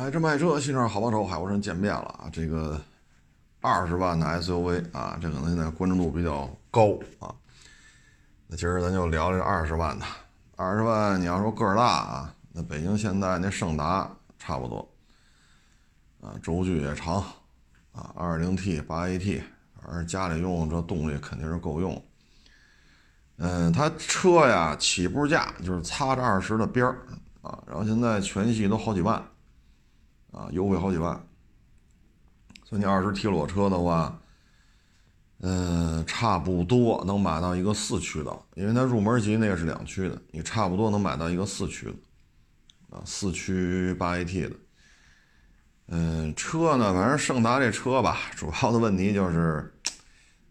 [0.00, 2.30] 哎，这卖车新车好帮手，海沃生见面了啊！
[2.32, 2.80] 这个
[3.60, 7.28] 二十万的 SUV 啊，这可能现在关注度比较高啊。
[8.46, 10.06] 那今儿咱就聊这二十万的，
[10.56, 14.88] 二十万你要说个儿大啊，那北京现在那胜达差不多
[16.22, 17.16] 啊，轴距也长
[17.92, 19.42] 啊，二零 T 八 AT，
[19.82, 22.02] 反正家里用这动力肯定是够用。
[23.36, 26.96] 嗯，它车呀起步价就是擦着二十的边儿
[27.42, 29.22] 啊，然后现在全系都好几万
[30.32, 31.14] 啊，优惠好几万。
[32.64, 34.20] 所以你二十提裸车的话，
[35.40, 44.56] 嗯，差不多能买到一个四驱的，因为它入门级那个是两驱的，你差不多能买到一个四驱的啊，四驱八 AT 的。
[45.88, 49.74] 嗯，车呢，反正胜达这车吧，主要的问题就是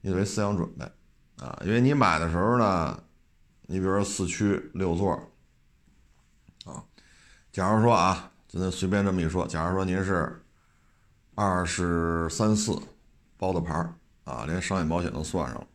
[0.02, 0.84] 你得思想准备。
[1.38, 3.02] 啊，因为你买的时候呢，
[3.68, 5.13] 你比如说四驱六座，
[6.66, 6.84] 啊，
[7.54, 10.41] 假如说啊，咱随便这么一说，假如说您是
[11.35, 12.76] 二十三四
[13.37, 13.74] 包的牌
[14.24, 15.68] 啊，连商业保险都算上了，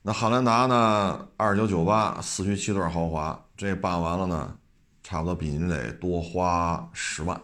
[0.00, 4.56] 那汉兰达呢二九九八四驱七座豪华，这办完了呢，
[5.02, 7.40] 差不多比您得多花十万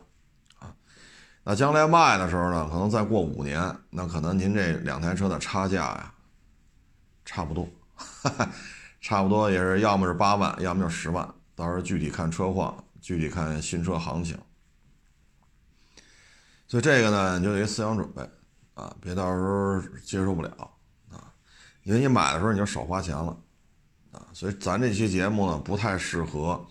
[0.58, 0.74] 啊。
[1.44, 6.14] 那将来卖的时候呢，可能再过五年，那可能您这两台车的差价呀。
[7.24, 7.68] 差不多，
[9.02, 14.38] 差不多也是要么是八万，要么就十万，到时候具体看车况，具体看新车行情。
[16.66, 18.20] 所以这个呢，你就得思想准备
[18.74, 20.50] 啊，别到时候接受不了
[21.10, 21.32] 啊，
[21.84, 23.34] 因为你买的时候你就少花钱了
[24.12, 24.28] 啊。
[24.34, 26.62] 所以咱这期节目呢，不太适合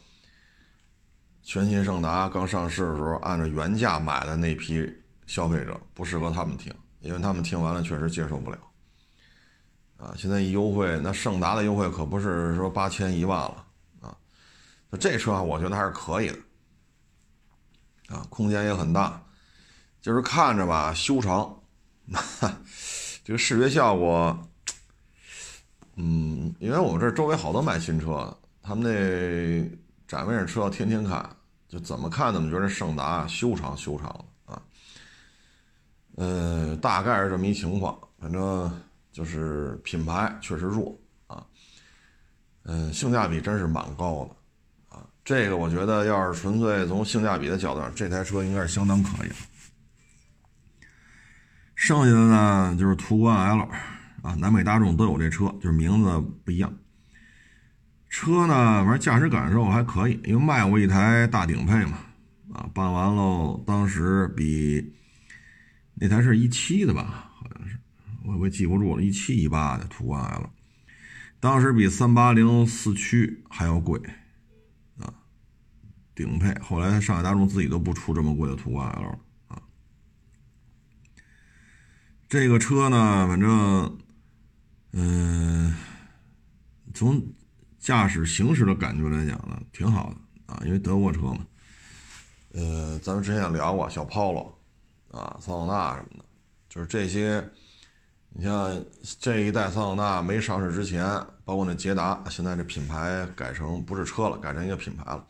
[1.41, 4.87] 全新胜达刚上市的时候按照原价买的那批
[5.25, 8.59] 消费者，不适合他们听，因为他们听完了确实接受不了。
[9.97, 13.65] 啊，现在一优惠，那胜达的优惠可不是说八千一万了
[14.99, 19.21] 这车我觉得还是可以的，啊，空间也很大，
[20.01, 21.59] 就是看着吧修长，
[23.23, 24.49] 这个视觉效果，
[25.95, 29.69] 嗯，因为我们这周围好多卖新车的，他们那
[30.07, 31.35] 展位上车天天看，
[31.67, 34.61] 就怎么看怎么觉得胜达修长修长的啊。
[36.17, 38.71] 嗯，大概是这么一情况，反正。
[39.09, 41.43] 就是品牌确实弱啊，
[42.65, 44.35] 嗯，性价比真是蛮高的。
[45.27, 49.29] 这个我觉得要是纯粹从性价比的角度，这台车应该是相当可以。
[51.75, 53.69] 剩下的呢就是途观 L
[54.21, 56.73] 啊，南北大众都有这车，就是名字不一样。
[58.07, 61.99] 车呢，反正驾驶感受还可以，因为卖过一台大顶配嘛，
[62.53, 64.93] 啊，办完喽，当时比
[65.95, 67.29] 那台是一七的吧。
[67.35, 67.77] 好像是
[68.23, 70.49] 我我记不住了，一七一八的途观 L，
[71.41, 73.99] 当时比三八零四驱还要贵，
[76.17, 76.51] 顶配。
[76.59, 79.61] 后来上海大众自己都不出这么贵的途观 L 啊。
[82.27, 83.99] 这个车呢，反正，
[84.93, 85.75] 嗯，
[86.95, 87.23] 从
[87.77, 91.45] 驾驶行驶的感觉来讲呢，挺好的啊，因为德国车嘛。
[92.53, 94.53] 呃，咱们之前也聊过小 Polo
[95.11, 96.25] 啊，桑塔纳什么的，
[96.67, 97.47] 就是这些。
[98.29, 98.85] 你像
[99.19, 101.03] 这一代桑塔纳没上市之前，
[101.43, 105.25] 包括那捷达，现在这品牌改成不是车了，改成一个品牌了。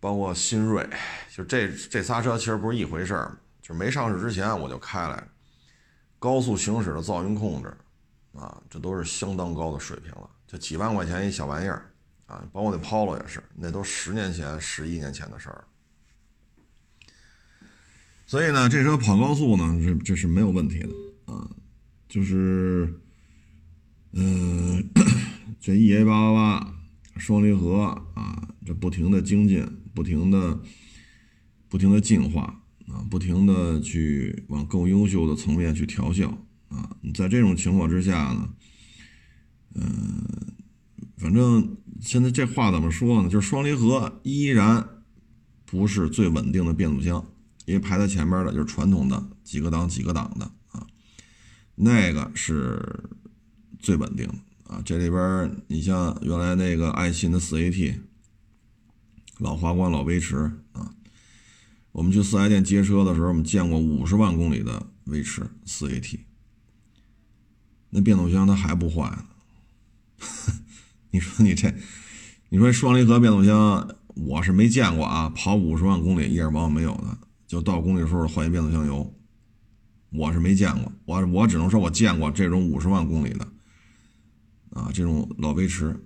[0.00, 0.88] 包括新锐，
[1.30, 5.28] 就这这仨车其实不是一回事儿，就没上市之前我就开来，
[6.18, 7.76] 高速行驶的噪音控制，
[8.32, 10.28] 啊，这都是相当高的水平了。
[10.46, 11.92] 就几万块钱一小玩意儿，
[12.26, 15.64] 啊，包括那 Polo 也是，那都十年前、十一年前的事儿。
[18.26, 21.48] 所以呢，这车跑高速呢，这这是没有问题的，啊。
[22.08, 22.92] 就是，
[24.12, 24.84] 嗯，
[25.60, 26.74] 这 EA 八八八
[27.18, 27.84] 双离合
[28.14, 29.64] 啊，这不停的精进，
[29.94, 30.60] 不停的，
[31.68, 36.28] 不停的进化啊，不停的去往更优秀的层面去调教
[36.68, 36.96] 啊。
[37.14, 38.54] 在这种情况之下呢，
[39.74, 40.24] 嗯，
[41.16, 43.28] 反正现在这话怎么说呢？
[43.28, 44.88] 就是双离合依然
[45.64, 47.24] 不是最稳定的变速箱，
[47.66, 50.86] 因为排在前面的就是传统的几个档几个档的啊。
[51.74, 53.04] 那个是
[53.78, 54.34] 最稳定的
[54.64, 54.82] 啊！
[54.84, 57.98] 这里边你像原来那个爱信的四 AT，
[59.40, 60.36] 老华冠、老威驰
[60.72, 60.94] 啊，
[61.92, 66.20] 我们去四 S 店接车的时候，我们见过五十万公里的威驰四 AT，
[67.88, 69.24] 那变速箱它还不坏呢。
[71.10, 71.74] 你说你这，
[72.50, 79.14] 你说双离合变速箱，我是没见过啊，跑五十万公里一点毛病没有的，就到公里数换一变速箱油。
[80.10, 83.48] 我是没见过，我我只能说我见过这种五十万公里的，
[84.70, 85.96] 啊，这种老威驰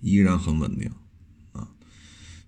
[0.00, 0.88] 依然很稳定，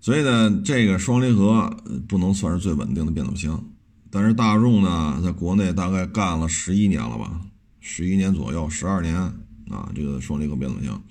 [0.01, 1.77] 所以呢，这个双离合
[2.09, 3.63] 不能算是最稳定的变速箱，
[4.11, 7.39] 但是大众呢，在国内大概干了十一年了吧，
[7.81, 9.15] 十一年左右，十二年
[9.69, 11.03] 啊，这个双离合变速箱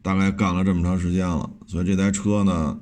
[0.00, 2.78] 大概干了这么长时间了，所以这台车呢，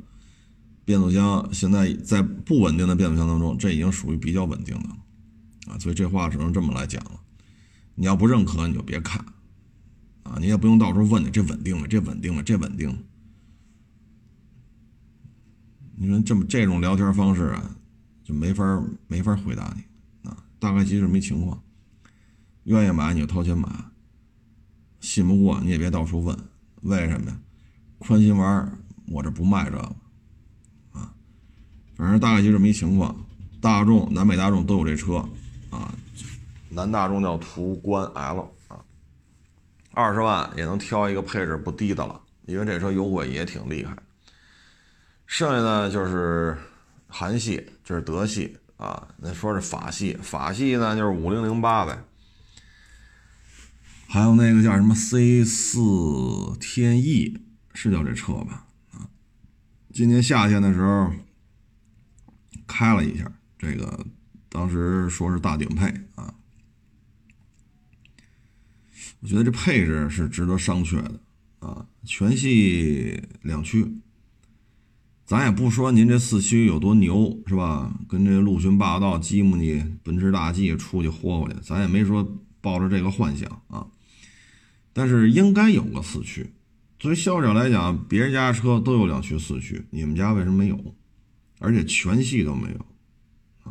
[0.84, 4.96] 变速箱现在在不稳定的变速箱当中，这已经属于比较稳定的了
[5.73, 7.12] 啊，所以这话只能这么来讲了。
[7.94, 9.25] 你要不认可，你就别看
[10.25, 11.87] 啊，你也不用到时候问你这稳定吗？
[11.88, 12.43] 这稳定吗？
[12.44, 12.94] 这稳定。
[16.02, 17.76] 你说这么这种聊天方式啊，
[18.25, 20.37] 就没法没法回答你啊。
[20.58, 21.62] 大概其实没情况，
[22.64, 23.69] 愿意买你就掏钱买，
[24.99, 26.37] 信不过你也别到处问。
[26.81, 27.38] 为什么呀？
[27.99, 28.76] 宽心丸
[29.06, 29.78] 我这不卖这个
[30.90, 31.14] 啊。
[31.94, 33.14] 反正大概就这么一情况。
[33.60, 35.25] 大众、南北大众都有这车
[35.70, 35.94] 啊。
[36.69, 38.84] 南大众叫途观 L 啊，
[39.93, 43.96] 二十万也能挑一个配置不低的了，因为这车优惠也挺厉害。
[45.32, 46.58] 剩下的就是
[47.08, 49.08] 韩系，就是德系啊。
[49.17, 52.05] 那说是法系，法系呢就是五零零八呗。
[54.06, 55.79] 还有那个叫什么 C 四
[56.61, 57.40] 天翼，
[57.73, 58.67] 是叫这车吧？
[58.93, 59.08] 啊，
[59.90, 61.11] 今年夏天的时候
[62.67, 64.05] 开了一下，这个
[64.50, 66.34] 当时说是大顶配啊。
[69.20, 71.19] 我觉得这配置是值得商榷的
[71.61, 73.90] 啊，全系两驱。
[75.24, 77.94] 咱也不说您这四驱有多牛，是吧？
[78.08, 83.86] 跟这陆巡霸道、吉姆尼、奔驰大 G 出去豁豁去，咱也没说抱着这个幻想啊。
[84.92, 86.52] 但是应该有个四驱。
[86.98, 90.94] 作为消费者来讲，别人家车都有两驱四驱，你们家为什么没有？
[91.60, 92.86] 而且全系都没有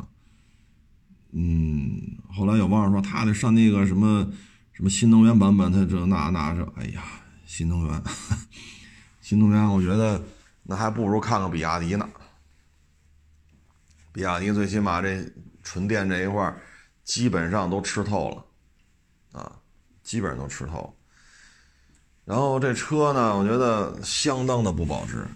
[0.00, 0.08] 啊？
[1.32, 4.26] 嗯，后来有网友说他得上那个什么
[4.72, 7.04] 什么新能源版本，他这那那这，哎呀，
[7.46, 8.02] 新能源，
[9.20, 10.20] 新能源，我觉得。
[10.64, 12.08] 那还不如看看比亚迪呢。
[14.12, 15.24] 比亚迪最起码这
[15.62, 16.54] 纯电这一块
[17.02, 19.52] 基本上都吃透了，啊，
[20.02, 20.94] 基本上都吃透。
[22.24, 25.26] 然后这车呢，我觉得相当的不保值，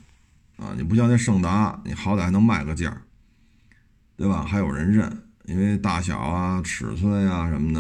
[0.59, 3.03] 啊，你不像那胜达，你好歹还能卖个价，
[4.17, 4.45] 对吧？
[4.45, 7.73] 还有人认，因为大小啊、尺寸呀什么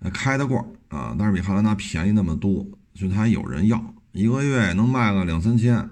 [0.00, 0.58] 的，开得过
[0.88, 1.14] 啊。
[1.18, 2.64] 但是比汉兰达便宜那么多，
[2.94, 5.90] 所以它还有人要，一个月能卖个两三千。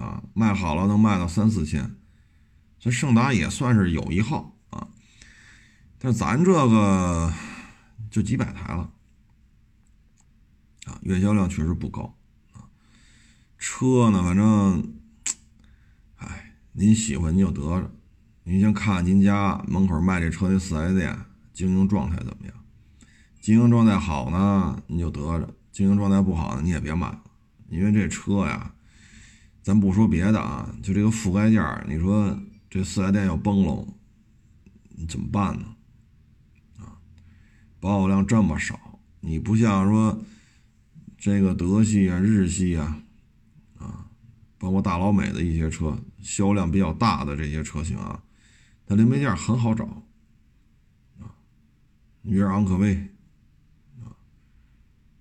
[0.00, 1.94] 啊，卖好了能卖到三四千，
[2.78, 4.88] 这胜达也算是有一号啊。
[5.98, 7.30] 但咱这个
[8.10, 8.90] 就几百台了，
[10.86, 12.16] 啊，月销量确实不高
[12.54, 12.64] 啊。
[13.58, 14.94] 车呢，反正，
[16.16, 17.90] 哎，您喜欢您就得着。
[18.44, 21.14] 您先看看您家门口卖这车的四 S 店
[21.52, 22.54] 经营状态怎么样，
[23.38, 27.22] 经营状态好呢，你就得着；经营状态不好呢，你也别买了，
[27.68, 28.72] 因为这车呀。
[29.62, 32.36] 咱不说别的啊，就这个覆盖件你说
[32.70, 33.86] 这四 S 店要崩了，
[34.88, 35.76] 你怎么办呢？
[36.78, 36.96] 啊，
[37.78, 40.18] 保有量这么少，你不像说
[41.18, 43.02] 这个德系啊、日系啊，
[43.78, 44.06] 啊，
[44.58, 48.22] 包括大老美的一些车，销量比较大的这些车型啊，
[48.86, 49.84] 它零配件很好找，
[51.18, 51.36] 啊，
[52.22, 52.94] 你比如昂科威，
[53.98, 54.16] 啊，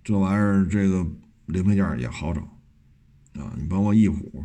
[0.02, 1.06] 这玩意儿这个
[1.48, 2.48] 零配件也好找。
[3.40, 4.44] 啊，你包括翼虎，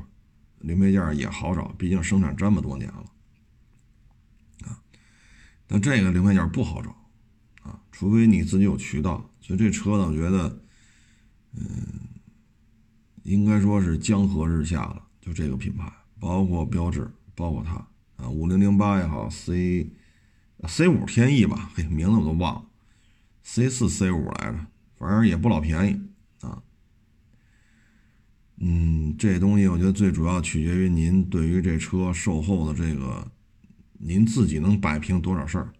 [0.60, 3.04] 零配件也好找，毕竟生产这么多年了，
[4.66, 4.80] 啊，
[5.66, 6.90] 但这个零配件不好找，
[7.62, 9.28] 啊，除非你自己有渠道。
[9.40, 10.62] 所以这车呢，我觉得，
[11.52, 11.66] 嗯，
[13.24, 15.02] 应该说是江河日下了。
[15.20, 17.74] 就这个品牌，包括标致，包括它，
[18.16, 19.90] 啊，五零零八也好，C
[20.66, 22.64] C 五天翼吧，嘿，名字我都忘了
[23.42, 24.66] ，C 四 C 五来着，
[24.98, 26.13] 反正也不老便宜。
[28.56, 33.26] 嗯，这东西我觉得最主要取决于您对于这车售后的这个，
[33.98, 35.72] 您自己能摆平多少事儿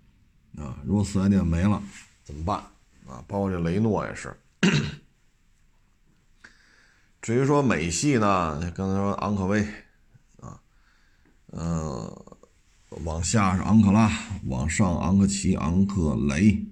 [0.57, 0.77] 啊？
[0.85, 1.81] 如果四 S 店没了
[2.25, 2.59] 怎么办
[3.07, 3.25] 啊？
[3.29, 4.37] 包括这雷诺也是。
[7.23, 9.65] 至于说美系呢，刚才说昂科威
[10.41, 10.61] 啊，
[11.53, 12.13] 嗯，
[13.05, 14.11] 往下是昂克拉，
[14.47, 16.67] 往上昂科旗、昂克雷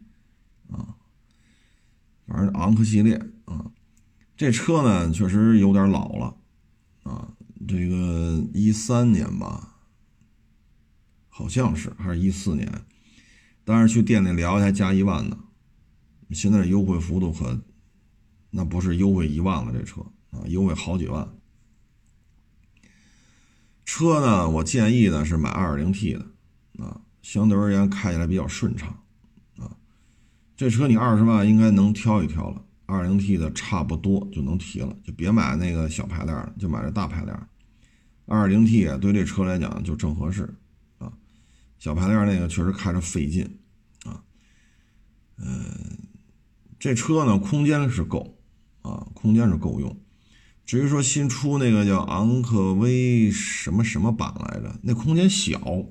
[0.71, 0.99] 啊，
[2.27, 3.19] 反正昂科系列。
[4.43, 6.37] 这车呢，确实有点老了，
[7.05, 7.29] 啊，
[7.69, 9.77] 这个一三年吧，
[11.29, 12.85] 好像是还是一四年，
[13.63, 15.39] 当时去店里聊才加一万呢，
[16.31, 17.61] 现在优惠幅度可，
[18.51, 20.01] 那不是优惠一万了，这车
[20.33, 21.33] 啊，优惠好几万。
[23.85, 26.27] 车呢，我建议呢是买 2.0T 的，
[26.85, 29.05] 啊，相对而言开起来比较顺畅，
[29.59, 29.77] 啊，
[30.57, 32.65] 这车你二十万应该能挑一挑了。
[32.93, 37.49] 二零 T 的差不多就能提了，就别买那个小排量，就买这大排量。
[38.27, 40.55] 2.0T 啊，对这车来讲就正合适
[40.99, 41.13] 啊。
[41.79, 43.59] 小排量那个确实开着费劲
[44.05, 44.23] 啊。
[45.39, 45.99] 嗯，
[46.79, 48.39] 这车呢，空间是够
[48.83, 49.99] 啊，空间是够用。
[50.65, 55.87] 至于说新出那个叫昂科威什么什么版来着，那空间小，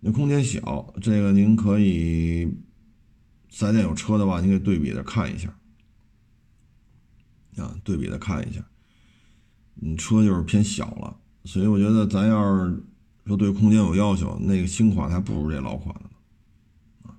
[0.00, 2.48] 那空间小，这个您可以
[3.50, 5.48] 四 S 店有车的话，你可以对比着看一下
[7.56, 8.64] 啊，对比着看一下。
[9.74, 12.82] 你车就是偏小了，所以我觉得咱要是
[13.26, 16.10] 说对空间有要求，那个新款还不如这老款呢
[17.04, 17.16] 啊。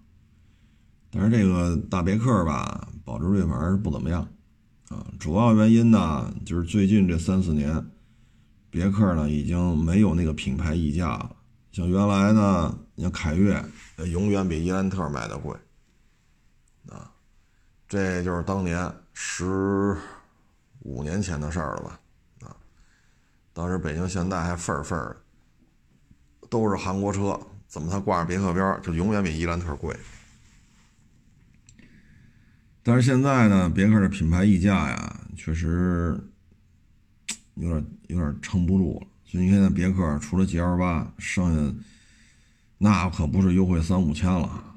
[1.10, 4.28] 但是这个大别克吧，保值率反正不怎么样。
[4.90, 7.84] 啊，主要原因呢，就是最近这三四年，
[8.70, 11.36] 别克呢已经没有那个品牌溢价了。
[11.72, 13.64] 像原来呢，你像凯越，
[14.12, 15.56] 永远比伊兰特卖的贵。
[16.90, 17.12] 啊，
[17.88, 19.96] 这就是当年十
[20.80, 22.00] 五年前的事儿了吧？
[22.48, 22.56] 啊，
[23.54, 25.18] 当时北京现代还份儿份儿，
[26.50, 29.96] 都是韩国车，怎么它挂着别克标，就永远比伊兰特贵？
[32.84, 36.20] 但是现在呢，别克的品牌溢价呀，确实
[37.56, 39.08] 有点有点撑不住了。
[39.24, 41.76] 所以现在，别克除了 G L 八，剩下
[42.80, 44.71] 那可不是优惠三五千了！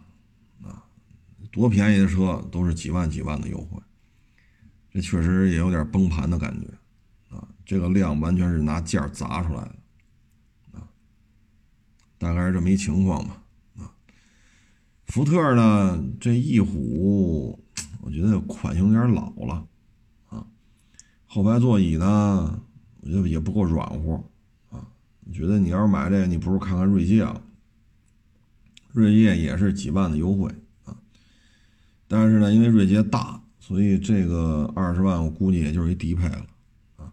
[1.54, 3.80] 多便宜的车都是几万几万的优惠，
[4.90, 6.66] 这确实也有点崩盘的感觉
[7.36, 7.46] 啊！
[7.64, 9.76] 这个量完全是拿件砸出来的
[10.72, 10.82] 啊，
[12.18, 13.40] 大概是这么一情况吧
[13.76, 13.94] 啊。
[15.06, 17.60] 福特呢，这翼虎。
[18.00, 19.66] 我觉得款型有点老了，
[20.28, 20.44] 啊，
[21.24, 22.62] 后排座椅呢，
[23.00, 24.22] 我觉得也不够软和，
[24.68, 24.86] 啊，
[25.24, 27.40] 我觉得你要是买这个，你不如看看锐界了。
[28.92, 30.54] 锐界也是几万的优惠，
[32.06, 36.46] 但是呢，因为锐界大，所以这个二十万我估计也就是一低配了，
[36.96, 37.12] 啊，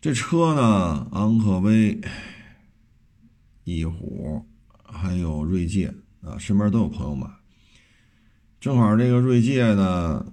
[0.00, 2.00] 这车呢，昂科威、
[3.64, 4.44] 翼虎
[4.82, 7.26] 还有锐界啊，身边都有朋友买。
[8.58, 10.32] 正好这个锐界呢，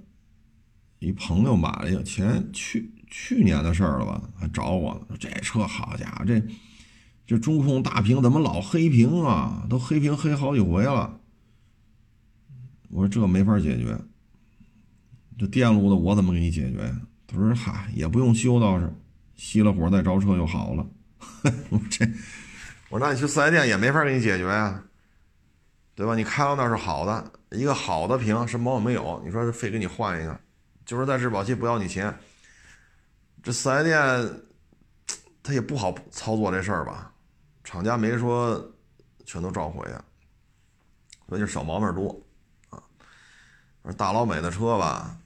[1.00, 6.42] 一朋友买了，前去去年的事儿了吧，还找我呢，说这车好家伙，这
[7.28, 9.66] 这中控大屏怎么老黑屏啊？
[9.70, 11.20] 都黑屏黑好几回了。
[12.90, 13.98] 我说这没法解决，
[15.38, 17.02] 这电路的我怎么给你解决呀？
[17.28, 18.92] 他说嗨，也不用修，倒是
[19.38, 20.86] 熄了火再着车就好了。
[21.70, 22.06] 我这，
[22.90, 24.84] 我说那你去四 S 店也没法给你解决呀。
[25.96, 26.16] 对吧？
[26.16, 29.22] 你开到那是好的，一个好的屏，什么毛病没有？
[29.26, 30.40] 你说非给你换一个，
[30.86, 32.18] 就是在质保期不要你钱，
[33.44, 34.42] 这四 S 店
[35.44, 37.12] 他也不好操作这事儿吧？
[37.66, 38.74] 厂家没说
[39.26, 40.02] 全都召回呀，
[41.28, 42.18] 所以就小毛病多。
[43.98, 45.18] 大老美的车吧，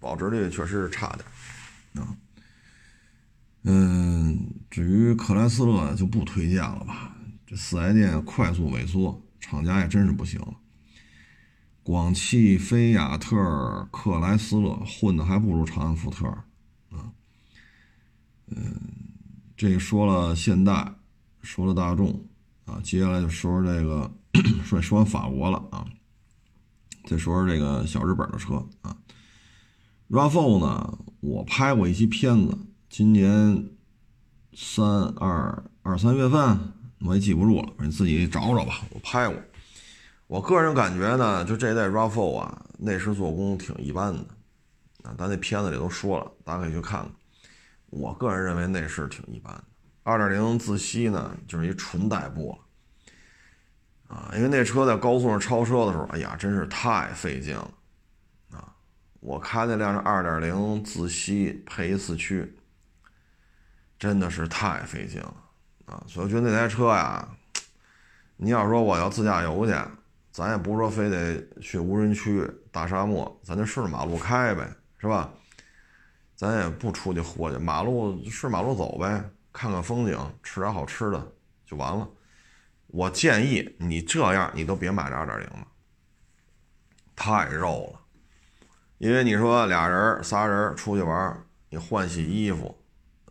[0.00, 2.16] 保值率确实是差点啊。
[3.62, 7.16] 嗯，至于克莱斯勒就不推荐了吧？
[7.46, 9.22] 这四 S 店快速萎缩。
[9.44, 10.54] 厂家也真是不行了，
[11.82, 17.10] 广汽菲亚特、克莱斯勒混的还不如长安福特啊。
[18.46, 18.80] 嗯，
[19.56, 20.94] 这说了现代，
[21.42, 22.24] 说了大众
[22.66, 24.10] 啊，接下来就说说这个，
[24.64, 25.84] 说说完法国了啊，
[27.04, 28.96] 再说说这个小日本的车啊。
[30.10, 32.56] RAV4 呢，我拍过一期片子，
[32.88, 33.70] 今年
[34.54, 36.58] 三二二三月份。
[37.04, 38.80] 我也记不住了，你自己找找吧。
[38.90, 39.36] 我拍过，
[40.28, 44.20] 我个人感觉呢，就这代 RAV4 啊，内饰做工挺一般的
[45.02, 45.12] 啊。
[45.18, 47.10] 咱那片子里都说了，大家可以去看看。
[47.90, 49.64] 我个人认为内饰挺一般的。
[50.04, 52.58] 2.0自吸呢，就是一纯代步了
[54.12, 57.70] 啊，因为那车在高速上超车的时候，哎呀，真是太费劲了
[58.50, 58.74] 啊。
[59.20, 62.54] 我开那辆是2.0自吸配一四驱，
[63.98, 65.34] 真的是太费劲了。
[65.86, 67.26] 啊，所以我觉得那台车呀，
[68.36, 69.74] 你要说我要自驾游去，
[70.30, 75.30] 咱也不是说非得去无人区、大沙漠，咱就顺着马路开呗，是吧？
[76.36, 81.32] 咱也不出去豁去，马路顺马路走呗，看看风景，吃点好吃的
[81.64, 82.06] 就完了。
[82.92, 85.66] 我建议你这样，你都别买这2.0了，
[87.16, 88.00] 太肉了。
[88.98, 92.78] 因为你说俩人、仨人出去玩，你换洗衣服，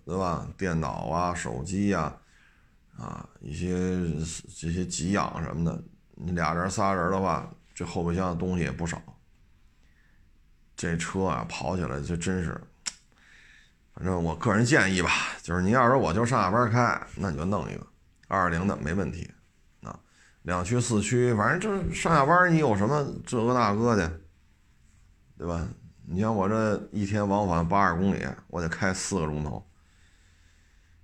[0.03, 0.47] 对吧？
[0.57, 2.17] 电脑啊、手机呀。
[2.97, 3.69] 啊，一些
[4.59, 5.83] 这些给养什么的，
[6.15, 9.01] 你俩人仨人的话，这后备箱的东西也不少。
[10.75, 12.59] 这车啊，跑起来就真是，
[13.93, 15.09] 反正我个人建议吧，
[15.41, 17.87] 就是你要是我就上下班开，那你就弄一个
[18.27, 19.31] 二零的没问题。
[20.43, 24.21] 两驱四驱，反正就是上下班你有什么这个那个的，
[25.37, 25.67] 对吧？
[26.07, 29.65] 你像我这一天往返八十公里，我得开四个钟头。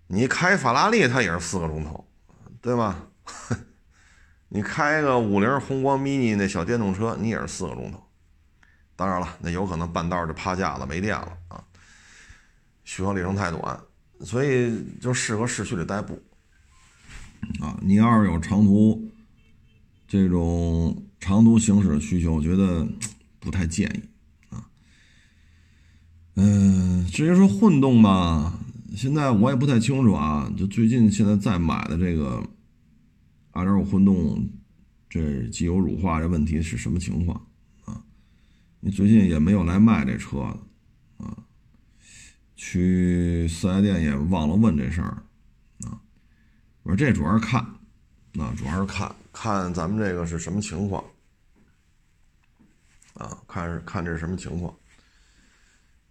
[0.08, 2.08] 你开法拉利它也是四个钟头，
[2.62, 3.08] 对吧？
[4.50, 8.02] 你开个五菱宏光 mini 那小电动车，你也是四个钟头。
[8.96, 11.64] 当然了，那有可能半道就趴架子没电了啊。
[12.84, 13.80] 续航里程太短，
[14.22, 16.20] 所以就适合市区里代步。
[17.62, 19.12] 啊，你要是有长途
[20.08, 22.88] 这种长途行驶的需求，我觉得
[23.40, 24.70] 不太建议啊。
[26.36, 28.60] 嗯，至于说混动嘛，
[28.96, 30.52] 现在我也不太清楚啊。
[30.58, 32.44] 就最近现在在买的这个。
[33.52, 34.48] 二点五混动，
[35.10, 37.48] 这机油乳化这问题是什么情况
[37.86, 38.04] 啊？
[38.82, 40.42] 你最近也没有来卖这车
[41.18, 41.36] 啊？
[42.56, 45.24] 去四 S 店也忘了问这事儿
[45.88, 45.98] 啊？
[46.84, 47.60] 我说这主要是看，
[48.38, 49.08] 啊，主要是看
[49.40, 51.04] 看咱们这个是什么情况
[53.14, 53.38] 啊？
[53.48, 54.76] 看看这是什么情况？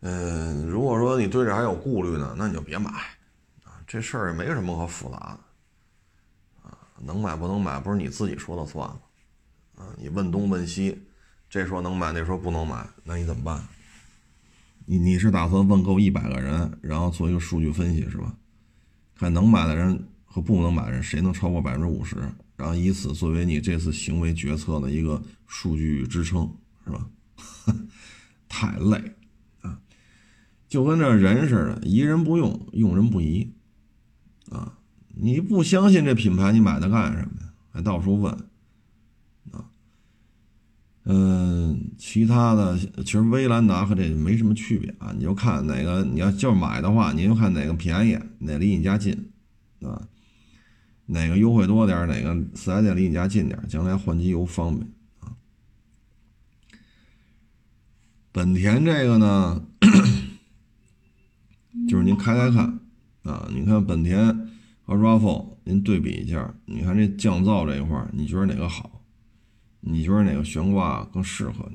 [0.01, 2.89] 嗯，如果说你对这还有顾虑呢，那你就别买
[3.65, 3.83] 啊。
[3.85, 6.69] 这事儿也没什么可复杂的。
[6.69, 9.01] 啊能买不能买，不是你自己说了算了，
[9.75, 11.05] 啊，你问东问西，
[11.51, 13.61] 这说能买，那说不能买，那你怎么办？
[14.85, 18.33] 你你是打算问够一百个人，然后做一个数据分析是吧？
[19.17, 22.17] 看能买的人和不能买的人谁能超过百分之五十，
[22.57, 26.51] 然后以此作为你这次行为决策的一个数据支撑
[26.85, 27.09] 是吧？
[28.49, 29.13] 太累
[29.61, 29.79] 啊，
[30.69, 33.53] 就跟这人似的，疑人不用，用人不疑，
[34.51, 34.79] 啊。
[35.19, 37.53] 你不相信这品牌，你买它干什么呀？
[37.73, 38.33] 还到处问，
[39.51, 39.65] 啊，
[41.05, 45.15] 嗯，其他的其实威兰达和这没什么区别啊。
[45.17, 49.31] 你就看哪个，你要就买的话，你就看哪个便宜，哪离你家近，
[49.81, 50.07] 啊，
[51.07, 54.87] 哪个优惠多点，哪个四 S 店离你家近点，将来换机油方便
[55.21, 55.33] 啊。
[58.33, 59.65] 本田这个呢，
[61.89, 62.79] 就是您开开看
[63.23, 64.47] 啊，你看本田。
[64.89, 69.03] 和 RAV4，您对比一下，你看这降噪这一块你觉得哪个好？
[69.81, 71.69] 你觉得哪个悬挂更适合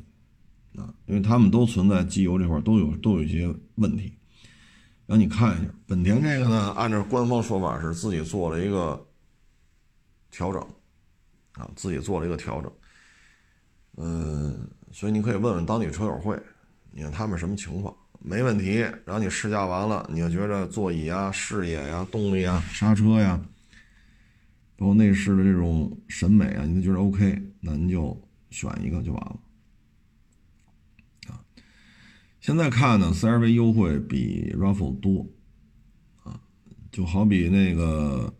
[0.73, 0.81] 你？
[0.81, 4.13] 啊，因为他们都存在机油这块都有都有一些问题。
[5.07, 9.05] 让你看一下，本田这个呢，按照官方说法是自己做了一个
[10.31, 10.61] 调整，
[11.53, 12.71] 啊，自己做了一个调整。
[13.97, 16.41] 嗯，所以你可以问问当地车友会，
[16.91, 17.95] 你看他们什么情况。
[18.23, 23.43] 没问题，然后你试驾完了，你就觉得座椅啊、视野呀、动力啊、刹车呀，
[24.77, 28.15] 包括内饰的这种审美啊，你都觉得 OK，那您就
[28.51, 29.39] 选一个就完了。
[31.29, 31.41] 啊，
[32.39, 35.27] 现在看呢，CRV 优惠比 RAV4 多，
[36.23, 36.39] 啊，
[36.91, 38.31] 就好比那个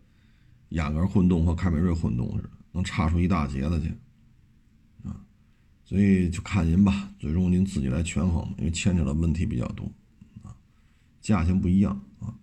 [0.71, 3.89] 雅阁混动和凯美瑞混动似的，能差出一大截子去
[5.03, 5.15] 啊。
[5.85, 9.85] 所以就看您吧，最终您自己来权衡，因为牵扯的问题比较多
[10.43, 10.55] 啊，
[11.21, 12.33] 价钱不一样啊。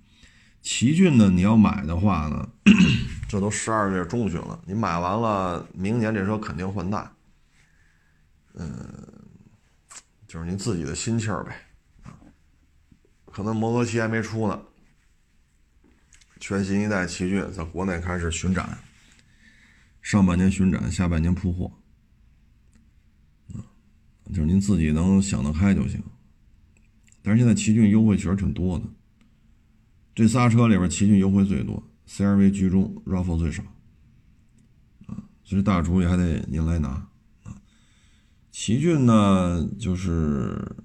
[0.61, 2.49] 奇骏呢，你要买的话呢，
[3.29, 7.11] 这都十二月中旬了，你买完了，明年这车肯定换代，
[8.55, 8.69] 嗯，
[10.27, 11.57] 就是您自己的心气儿呗。
[13.25, 14.61] 可能磨合期还没出呢，
[16.41, 18.79] 全新一代奇骏在国内开始巡展，
[20.03, 21.73] 上半年巡展，下半年铺货。
[24.31, 26.03] 就是您自己能想得开就行，
[27.23, 28.85] 但是现在奇骏优惠确实挺多的。
[30.15, 33.63] 这仨车里边，奇骏优惠最多，CRV 居中，RAV4 最少。
[35.07, 36.89] 啊，所以大主意还得您来拿
[37.45, 37.57] 啊。
[38.51, 40.77] 奇骏呢，就是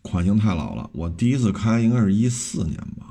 [0.00, 3.09] 款型太老了，我第一次开应该是一四年吧，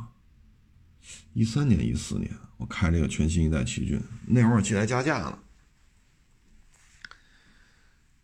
[1.39, 3.97] 一三年、一四年，我开这个全新一代奇骏，
[4.27, 5.39] 那会儿记得还加价呢。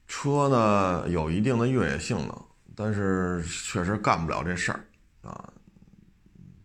[0.06, 4.86] 车呢有一定的越野性能，但是确实干不了这事儿
[5.22, 5.54] 啊，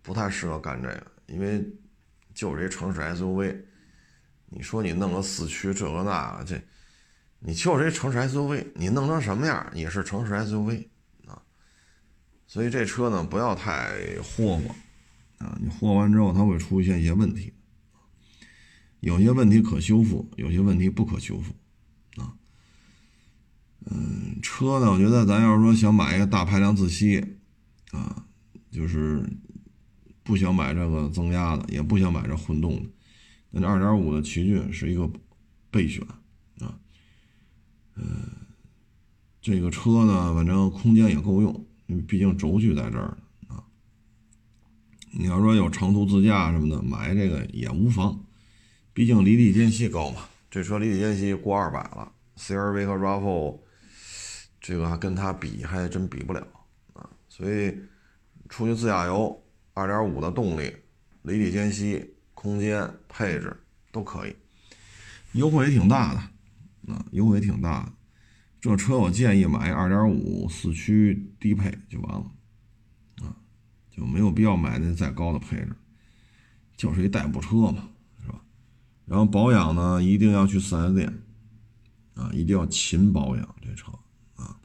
[0.03, 1.65] 不太适合干这个，因为
[2.35, 3.57] 就是一城市 SUV。
[4.47, 6.61] 你说你弄个四驱这个那个，这
[7.39, 10.89] 你就是一城市 SUV，你弄成什么样也是城市 SUV
[11.29, 11.41] 啊。
[12.49, 14.75] 所以这车呢不要太霍霍
[15.41, 17.53] 啊，你霍完之后它会出现一些问题，
[19.01, 21.53] 有些问题可修复，有些问题不可修复。
[22.21, 22.37] 啊
[23.87, 24.91] 嗯，车呢？
[24.91, 27.19] 我觉得咱要是说想买一个大排量自吸，
[27.93, 28.27] 啊，
[28.71, 29.27] 就是
[30.23, 32.91] 不想买这个增压的，也不想买这混动的，
[33.51, 35.11] 那这二点五的奇骏是一个
[35.71, 36.07] 备选
[36.59, 36.79] 啊。
[37.97, 38.05] 嗯，
[39.41, 43.17] 这个车呢，反正空间也够用，因为毕竟轴距在这儿。
[45.13, 48.25] 你要说有长途自驾什么的，买这个也无妨，
[48.93, 50.23] 毕竟离地间隙高嘛。
[50.51, 53.59] 这车离地间隙过二百了，CRV 和 RAV4。
[54.61, 56.47] 这个跟它比，还真比不了
[56.93, 57.09] 啊！
[57.31, 57.75] 所以
[58.51, 59.43] 出去自驾游，
[59.73, 60.71] 二点五的动力
[61.23, 63.57] 离地间隙、空间配置
[63.91, 64.37] 都可以，
[65.33, 67.93] 优惠也挺大的，啊，优惠也挺大的。
[68.61, 72.31] 这车我建议买二点五四驱低配就完了，
[74.01, 75.77] 就没有必要买那再高的配置，
[76.75, 77.87] 就是一代步车嘛，
[78.23, 78.41] 是吧？
[79.05, 81.23] 然后保养呢，一定要去四 S 店，
[82.15, 83.93] 啊，一定要勤保养这车
[84.37, 84.57] 啊。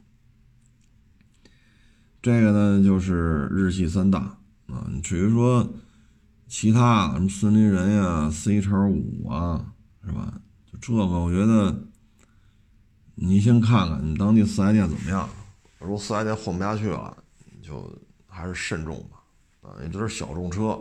[2.22, 4.90] 这个呢，就是日系三大啊。
[5.02, 5.70] 至于说
[6.48, 10.40] 其他什么森林人呀、C 叉五啊，是吧？
[10.64, 11.84] 就这个，我觉得
[13.16, 15.28] 你先看看你当地四 S 店怎么样。
[15.78, 17.14] 如果四 S 店混不下去了，
[17.62, 19.15] 就还是慎重吧。
[19.66, 20.80] 啊，也就是小众车。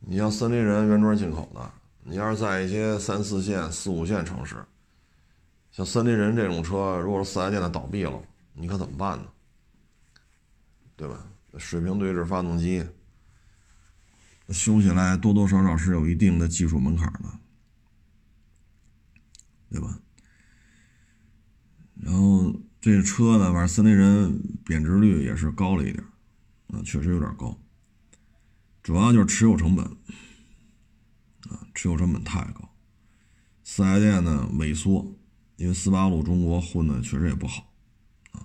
[0.00, 1.72] 你像森林人原装进口的，
[2.02, 4.56] 你要是在一些三四线、四五线城市，
[5.70, 8.20] 像森林人这种车，如果是四 S 店的倒闭了，
[8.52, 9.26] 你可怎么办呢？
[10.96, 11.24] 对吧？
[11.58, 12.82] 水平对置发动机
[14.48, 17.38] 修起来多多少少是有一定的技术门槛的，
[19.70, 19.98] 对吧？
[21.94, 26.02] 然后这车呢，反正森林人贬值率也是高了一点，
[26.72, 27.56] 啊，确实有点高。
[28.82, 29.84] 主要就是持有成本，
[31.48, 32.68] 啊，持有成本太高。
[33.62, 35.14] 四 S 店呢萎缩，
[35.56, 37.72] 因为斯巴鲁中国混的确实也不好
[38.32, 38.44] 啊。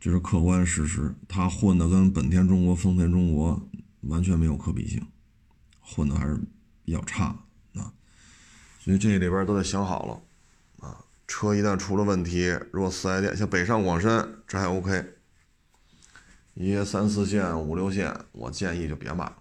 [0.00, 3.68] 这是客观事实，他混的跟本田中国、丰田中国
[4.00, 5.06] 完全没有可比性，
[5.80, 6.40] 混的还是
[6.84, 7.26] 比较差
[7.74, 7.92] 啊。
[8.80, 11.04] 所以这里边都得想好了啊。
[11.26, 15.17] 车一旦出了问题，如果四 S 店像北上广深这还 OK，
[16.60, 19.36] 一些三四线、五六线，我建议就别买了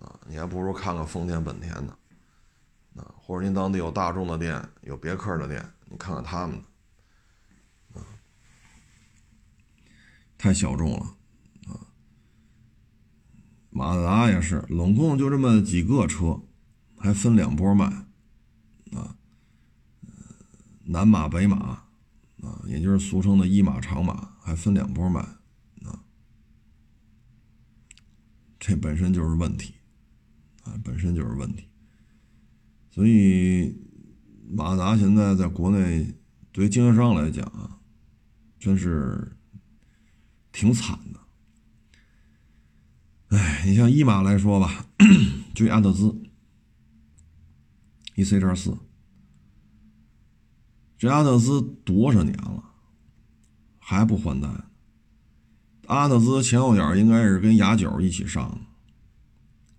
[0.00, 0.18] 啊。
[0.26, 1.94] 你还不如看看丰田、本田呢
[2.96, 6.64] 啊，或者您当地有大众的店、有别克的店，你看看他们的。
[10.38, 11.16] 太小众了，
[11.66, 11.80] 啊！
[13.70, 16.40] 马自达也是，拢共就这么几个车，
[16.98, 17.86] 还分两波卖，
[18.92, 19.16] 啊，
[20.84, 21.56] 南马北马，
[22.42, 25.20] 啊，也就是俗称的一马长马，还分两波卖，
[25.86, 26.04] 啊，
[28.66, 29.74] 这本身就是问题，
[30.64, 31.68] 啊，本身就是问题，
[32.90, 33.72] 所以
[34.50, 36.12] 马自达现在在国内
[36.50, 37.78] 对于经销商来讲啊，
[38.58, 39.32] 真是。
[40.52, 41.20] 挺惨的，
[43.36, 44.86] 哎，你像一马来说吧，
[45.54, 46.18] 就阿特兹
[48.14, 48.74] ，E C 叉四，
[50.96, 52.64] 这阿特兹多少年了，
[53.78, 54.48] 还不换代？
[55.86, 58.58] 阿特兹前后脚应该是跟雅九一起上，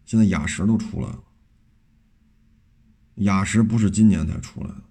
[0.06, 1.24] 现在雅十都出来了，
[3.16, 4.84] 雅十不是今年才出来的，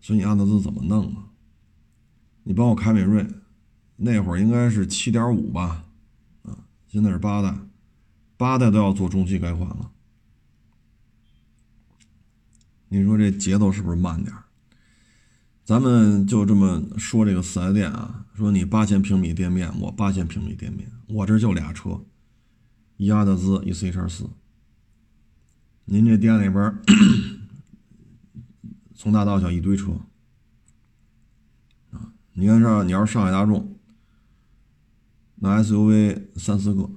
[0.00, 1.28] 所以你阿特兹怎么弄啊？
[2.44, 3.26] 你帮我凯美瑞，
[3.96, 5.84] 那会儿应该是七点五吧，
[6.42, 7.58] 啊，现在是八代，
[8.36, 9.90] 八代都要做中期改款了。
[12.88, 14.32] 你说这节奏是不是慢点
[15.66, 22.04] 咱们就这么说这个四 S 店啊，说你八千平米店面，我八千平米店面，我这就俩车，
[22.98, 24.30] 一阿特兹，一 C 叉四。
[25.86, 26.78] 您这店里边
[28.94, 29.90] 从大到小一堆车
[31.90, 32.12] 啊。
[32.34, 33.76] 你看这，你要是上海大众，
[35.34, 36.88] 那 SUV 三四个，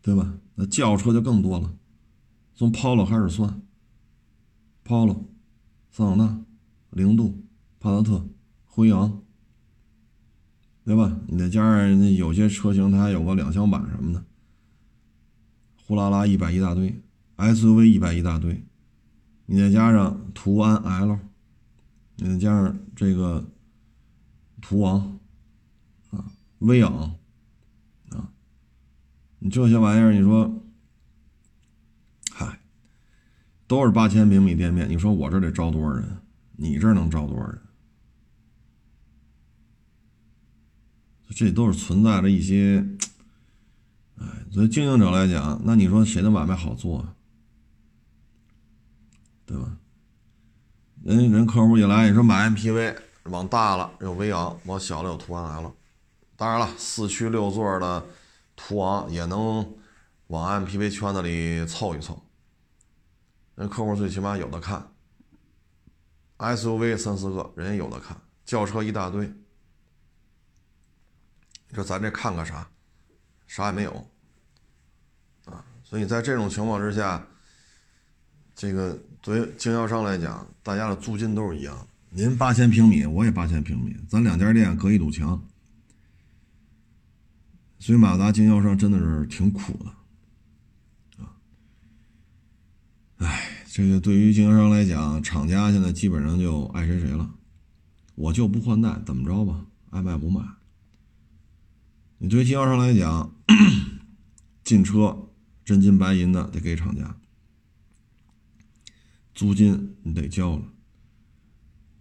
[0.00, 0.38] 对吧？
[0.54, 1.74] 那轿车就更多了，
[2.54, 3.62] 从 Polo 开始算
[4.84, 5.24] ，Polo、
[5.90, 6.44] 桑塔纳、
[6.98, 7.46] 零度、
[7.78, 8.28] 帕萨特、
[8.66, 9.22] 辉昂，
[10.84, 11.16] 对吧？
[11.28, 14.24] 你再加上那有些车型它还有个两厢版什么的，
[15.86, 17.00] 呼啦啦一百一大堆
[17.36, 18.64] ，SUV 一百一大堆，
[19.46, 21.18] 你再加上途安 L。
[22.16, 23.48] 你再加上这个
[24.60, 25.20] 途昂
[26.10, 27.16] 啊，威昂
[28.10, 28.32] 啊，
[29.38, 30.64] 你这些玩意儿，你说，
[32.32, 32.58] 嗨，
[33.68, 36.22] 都是八千平米店面，你说我这得招多少人？
[36.60, 37.62] 你这能招多少人？
[41.30, 42.84] 这都是存在着一些，
[44.16, 47.14] 哎，作为经营者来讲，那你说谁的买卖好做啊？
[49.46, 49.78] 对吧？
[51.04, 55.76] 人人客户一来，你说买 MPV，往大了有威昂，往小了有途安 L。
[56.34, 58.04] 当然了，四驱六座的
[58.56, 59.74] 途昂也能
[60.26, 62.20] 往 MPV 圈子里凑一凑。
[63.54, 64.90] 人客户最起码有的看。
[66.38, 69.26] SUV 三四个人也有的看，轿车一大堆。
[71.68, 72.66] 你说咱这看个啥？
[73.46, 73.92] 啥也没有。
[75.44, 77.26] 啊，所以在这种情况之下，
[78.54, 78.98] 这个。
[79.20, 81.86] 作为经销商来讲，大家的租金都是一样的。
[82.10, 85.44] 您八千平米，我也八千平米，咱两家店隔一堵墙。
[87.80, 89.72] 所以马自达经销商真的是挺苦
[91.18, 91.34] 的，啊，
[93.18, 97.34] 哎，这个对于经销商来讲，厂家现在基本上就爱谁谁了，
[98.14, 100.40] 我就不换代，怎么着吧，爱卖不卖。
[102.16, 103.30] 你对经销商来讲，
[104.64, 105.28] 进车
[105.66, 107.14] 真金白银的得给厂家，
[109.34, 110.62] 租金你得交了。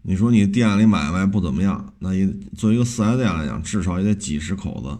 [0.03, 2.25] 你说你店里买卖不怎么样，那也
[2.55, 4.97] 作为一个四 S 店来讲，至少也得几十口子，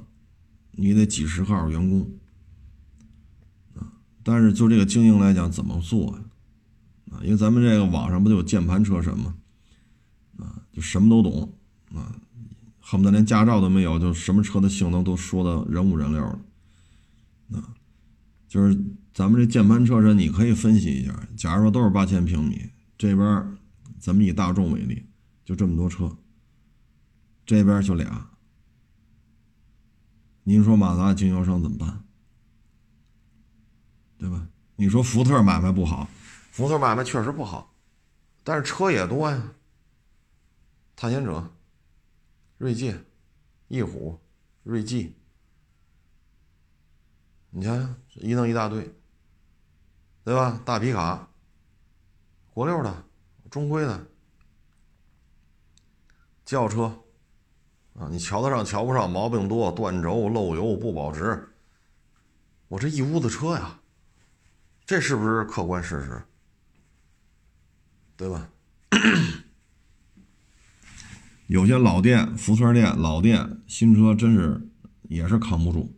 [0.71, 2.11] 你得几十号员工
[3.75, 3.93] 啊。
[4.21, 6.25] 但是就这个经营来讲，怎么做呀？
[7.11, 9.35] 啊因为咱们这个网上不就有键盘车神吗？
[10.37, 11.53] 啊，就什么都懂
[11.93, 12.15] 啊，
[12.79, 16.21] 恨不得连驾照都没有，就什么车的性能都说的人五人六
[17.49, 17.59] 的。
[17.59, 17.73] 啊，
[18.47, 18.77] 就是
[19.13, 23.57] 咱们这键盘车神，你可以分析一下，假如说都是八千平米，这边。
[23.99, 25.03] 咱们以大众为例，
[25.43, 26.15] 就这么多车，
[27.47, 28.29] 这边就俩。
[30.43, 32.03] 您说马自达经销商怎么办？
[34.19, 34.47] 对吧？
[34.75, 36.07] 你说福特买卖不好，
[36.57, 37.71] 福特买卖确实不好，
[38.43, 39.53] 但是车也多呀。
[40.95, 41.47] 探险者、
[42.57, 42.99] 锐界、
[43.67, 44.19] 翼虎、
[44.63, 45.15] 锐际，
[47.51, 48.91] 你想想，一弄一大堆，
[50.23, 50.59] 对吧？
[50.65, 51.29] 大皮卡，
[52.55, 53.03] 国六的。
[53.51, 54.07] 中规的
[56.43, 56.85] 轿车
[57.93, 61.47] 啊，你瞧得上瞧不上，毛病多，断轴、漏油、不保值。
[62.67, 63.79] 我这一屋子车呀，
[64.87, 66.23] 这是不是客观事实？
[68.17, 68.49] 对吧？
[71.47, 74.69] 有些老店、福特店、老店新车真是
[75.03, 75.95] 也是扛不住，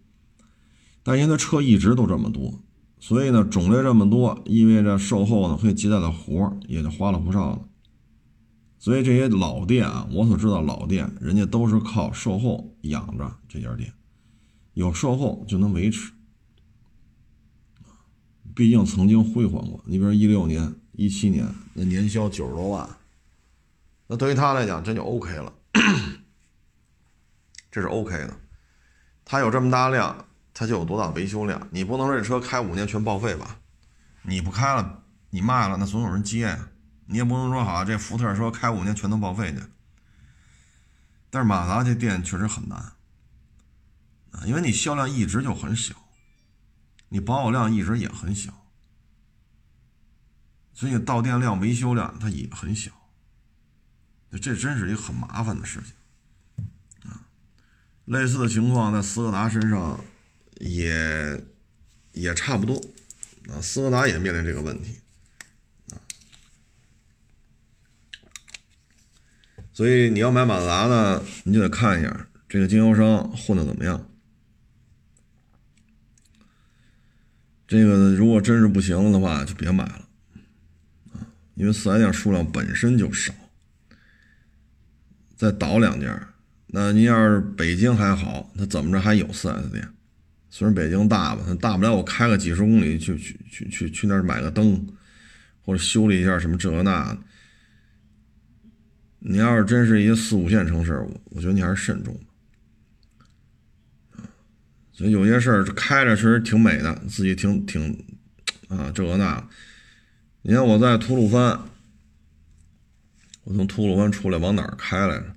[1.02, 2.62] 但因为车一直都这么多。
[3.00, 7.66] 所以呢，种类这么多，意味着售后呢会接待的活也就花了不少了。
[8.78, 13.94] 所以这些老店啊，我所知道老店，人家都是靠售后养着这家店，
[14.74, 16.12] 有售后就能维持。
[18.54, 19.82] 毕竟曾经辉煌过。
[19.88, 22.90] 你比如一六年、一七年那年销九十多万，
[24.08, 25.54] 那对于他来讲，这就 OK 了，
[27.72, 28.38] 这是 OK 的。
[29.24, 30.26] 他有这么大量。
[30.52, 31.70] 它就有多大维修量？
[31.72, 33.62] 你不能说这车开五年全报废吧？
[34.24, 36.68] 你不开了，你卖了，那总有人接呀。
[37.06, 39.62] 你也不能说好，这福特说开五年全都报废去。
[41.30, 42.78] 但是马达这店确实很难
[44.32, 45.96] 啊，因为你销量一直就很小，
[47.08, 48.52] 你保有量一直也很小，
[50.80, 52.92] 所以到店量、维修量它也很小。
[54.32, 57.28] 这真是一个很麻烦的事情啊。
[58.06, 60.00] 类似的情况在斯柯达身上。
[60.60, 61.42] 也
[62.12, 62.76] 也差不多
[63.48, 65.00] 啊，斯柯达也面临这个问题，
[69.72, 74.06] 所以你要买马自达呢，你就得看一下这个经销商混的怎么样。
[77.66, 80.09] 这个如果真是不行的话，就别买了，
[81.60, 83.34] 因为四 S 店数量本身就少，
[85.36, 86.30] 再倒两家，
[86.68, 89.86] 那您要是北京还好，那怎么着还有四 S 店？
[90.50, 94.88] 虽然北京大吧，大不了我开个几十公里去去去去去那儿买个灯，
[95.62, 97.18] 或者修理一下什么这个那。
[99.20, 102.18] 你要是真是一个四五线城市，我我觉得你还是慎重
[104.94, 108.02] 所以有些事儿开着确实挺美的，自己挺挺
[108.70, 109.46] 啊这那。
[110.42, 111.60] 你看我在吐鲁番，
[113.44, 115.36] 我从吐鲁番出来往哪儿开来着？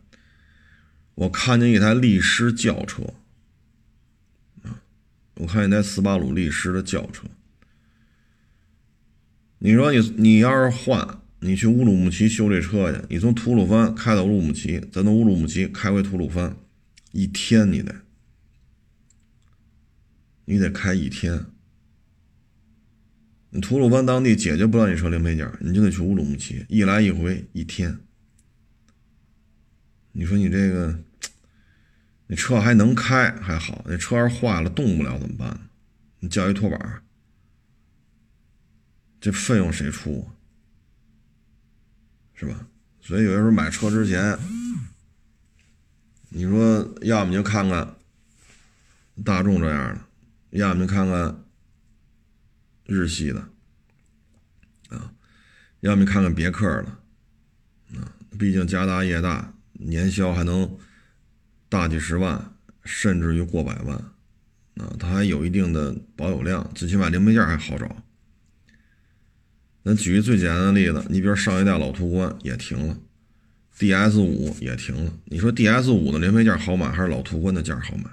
[1.14, 3.02] 我看见一台力狮轿车。
[5.36, 7.26] 我看一台斯巴鲁力狮的轿车，
[9.58, 16.54] 你说你你要是换，你去乌鲁木齐修这车去，你从吐鲁番开到乌鲁木齐，再从乌鲁木齐开回吐鲁番，
[17.10, 18.02] 一天你得，
[20.44, 21.46] 你得开一天。
[23.52, 27.96] 你吐鲁番当地解决不了你车零配件，你就得去乌鲁木齐，一来一回一天。
[30.10, 30.98] 你说你这个。
[32.28, 35.68] 你车还能开还好，那车要是坏了动不了怎么办？
[36.20, 37.02] 你叫一拖板，
[39.20, 40.26] 这费用谁出？
[42.32, 42.66] 是吧？
[43.02, 44.38] 所以有的时候买车之前，
[46.30, 47.96] 你说要么就看看
[49.22, 50.00] 大众这样的，
[50.52, 51.41] 要么就看看
[52.92, 53.48] 日系的，
[54.90, 55.12] 啊，
[55.80, 60.78] 要么看看别克的，啊，毕竟家大业大，年销还能。
[61.68, 63.96] 大几十万，甚至于过百万，
[64.76, 68.04] 啊，它还有一定的保有量，最起码零配件还好找。
[69.82, 73.00] 咱举个最简单的例子，你比如上一代老途观也停了
[73.78, 75.18] ，DS 五也停了。
[75.24, 78.10] 你说 DS 五的零配件好买，还是老途观的件好买？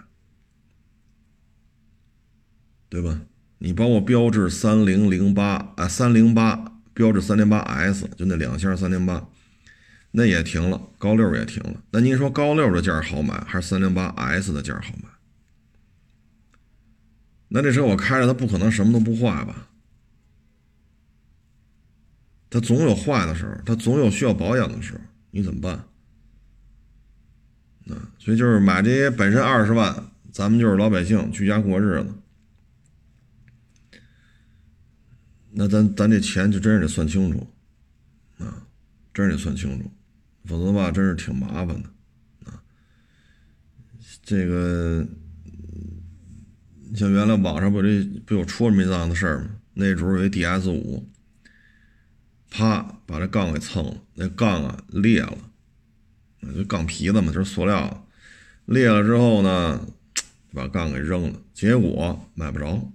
[2.87, 3.19] 对吧？
[3.59, 9.29] 你帮我标致三零零八啊，三零八标致三零八 S，就那两箱三零八，
[10.11, 11.83] 那也停了，高六也停了。
[11.91, 15.09] 那您说高六的价好买，还是三零八 S 的价好买？
[17.49, 19.67] 那这车我开着，它不可能什么都不坏吧？
[22.49, 24.99] 它总有坏的时候，它总有需要保养的时候，
[25.31, 25.73] 你怎么办？
[27.89, 32.13] 啊，所以就是买这些本身二十万，咱们就是老百姓居家过日子，
[35.59, 37.45] 那咱咱这钱就真是得算清楚，
[38.37, 38.65] 啊，
[39.13, 39.91] 真是得算清楚，
[40.45, 41.89] 否则吧，真是挺麻烦的，
[42.45, 42.63] 啊，
[44.23, 45.05] 这个
[46.95, 49.49] 像原来网上不这不有出这么一档子事儿吗？
[49.73, 51.05] 那主有一 DS 五。
[52.49, 55.37] 啪，把这杠给蹭了，那杠啊裂了，
[56.39, 58.07] 那杠皮子嘛，就是塑料，
[58.65, 59.85] 裂了之后呢，
[60.53, 62.91] 把杠给扔了，结果买不着，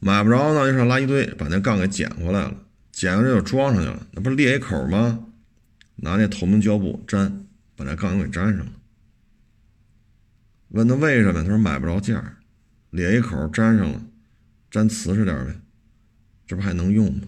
[0.00, 2.54] 买不着呢，就上垃圾堆把那杠给捡回来了，
[2.92, 5.26] 捡回来就装上去了，那不是裂一口吗？
[5.96, 8.72] 拿那透明胶布粘，把那杠给粘上了。
[10.68, 11.42] 问他为什么？
[11.42, 12.36] 他说买不着件儿，
[12.90, 14.00] 裂一口粘上了，
[14.70, 15.54] 粘瓷实点呗，
[16.46, 17.22] 这不还能用吗？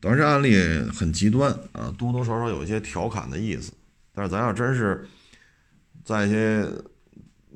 [0.00, 0.56] 当然，这案例
[0.92, 3.72] 很极端啊，多多少少有一些调侃的意思。
[4.14, 5.04] 但是，咱要真是
[6.04, 6.64] 在一些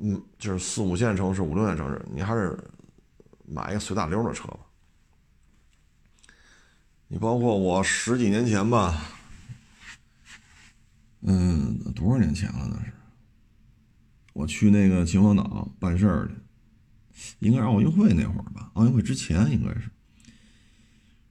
[0.01, 2.57] 嗯，就是四五线城市、五六线城市，你还是
[3.53, 4.59] 买一个随大溜的车吧。
[7.07, 9.05] 你包括我十几年前吧，
[11.21, 12.91] 嗯，多少年前了那是？
[14.33, 16.27] 我去那个秦皇岛办事儿
[17.13, 18.71] 去，应该是奥运会那会儿吧？
[18.73, 19.91] 奥运会之前应该是。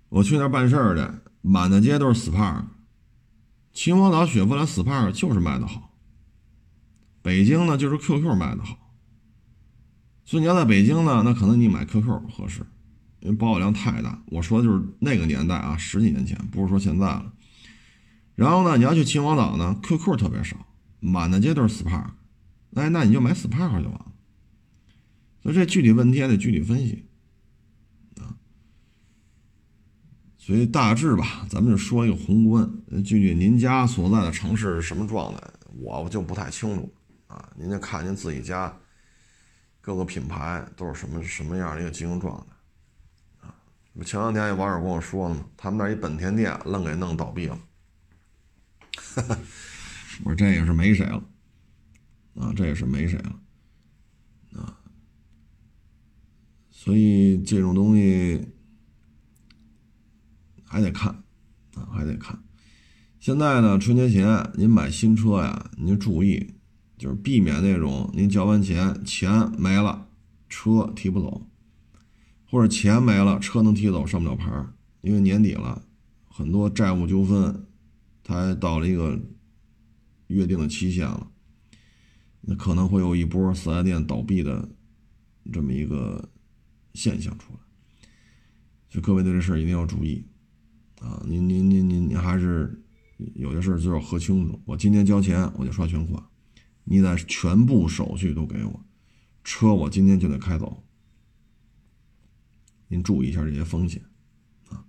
[0.08, 2.64] 我去那儿办事儿的，满大街都是 SPAR。
[3.72, 5.90] 秦皇岛雪佛兰 SPAR 就是卖的好。
[7.22, 8.78] 北京呢，就是 QQ 卖的好。
[10.24, 12.64] 所以你要在北京呢，那可能你买 QQ 合适，
[13.20, 14.22] 因为保有量太大。
[14.26, 17.32] 我说的就是那个年代啊，十几年前，不是说现在了。
[18.34, 20.56] 然后呢，你要去秦皇岛呢，QQ 特别少，
[21.00, 22.06] 满大街都是 Spark。
[22.74, 24.12] 哎，那你就买 Spark 就完了。
[25.42, 27.04] 所以这具体问题还得具体分析
[28.18, 28.34] 啊。
[30.38, 32.70] 所以大致吧，咱们就说一个宏观。
[33.04, 35.40] 具体您家所在的城市是什么状态，
[35.78, 36.90] 我就不太清楚
[37.26, 37.50] 啊。
[37.56, 38.74] 您就看您自己家
[39.82, 43.54] 各个品牌都是什么什么样的一个经营状态啊。
[44.06, 47.58] 前两天有网友跟我说了，他们那一本田店愣给弄倒闭了。
[50.24, 51.22] 我说这也是没谁了
[52.36, 53.40] 啊，这也是没谁了
[54.62, 54.78] 啊。
[56.70, 58.48] 所以这种东西。
[60.64, 61.10] 还得看，
[61.74, 62.42] 啊，还得看。
[63.20, 66.54] 现在呢，春节前您买新车呀，您注意，
[67.02, 70.06] 就是避免那种您交完钱钱没了，
[70.48, 71.44] 车提不走，
[72.48, 74.48] 或者钱没了，车能提走上不了牌
[75.00, 75.84] 因为年底了，
[76.28, 77.66] 很多债务纠纷，
[78.22, 79.20] 它到了一个
[80.28, 81.28] 约定的期限了，
[82.42, 84.68] 那可能会有一波四 S 店倒闭的
[85.52, 86.30] 这么一个
[86.94, 87.58] 现象出来，
[88.90, 90.24] 所以各位对这事儿一定要注意。
[91.00, 92.80] 啊，您您您您您还是
[93.34, 94.62] 有些事儿就要核清楚。
[94.64, 96.22] 我今天交钱，我就刷全款，
[96.84, 98.84] 你得全部手续都给我，
[99.44, 100.82] 车我今天就得开走。
[102.88, 104.02] 您注意一下这些风险
[104.68, 104.84] 啊，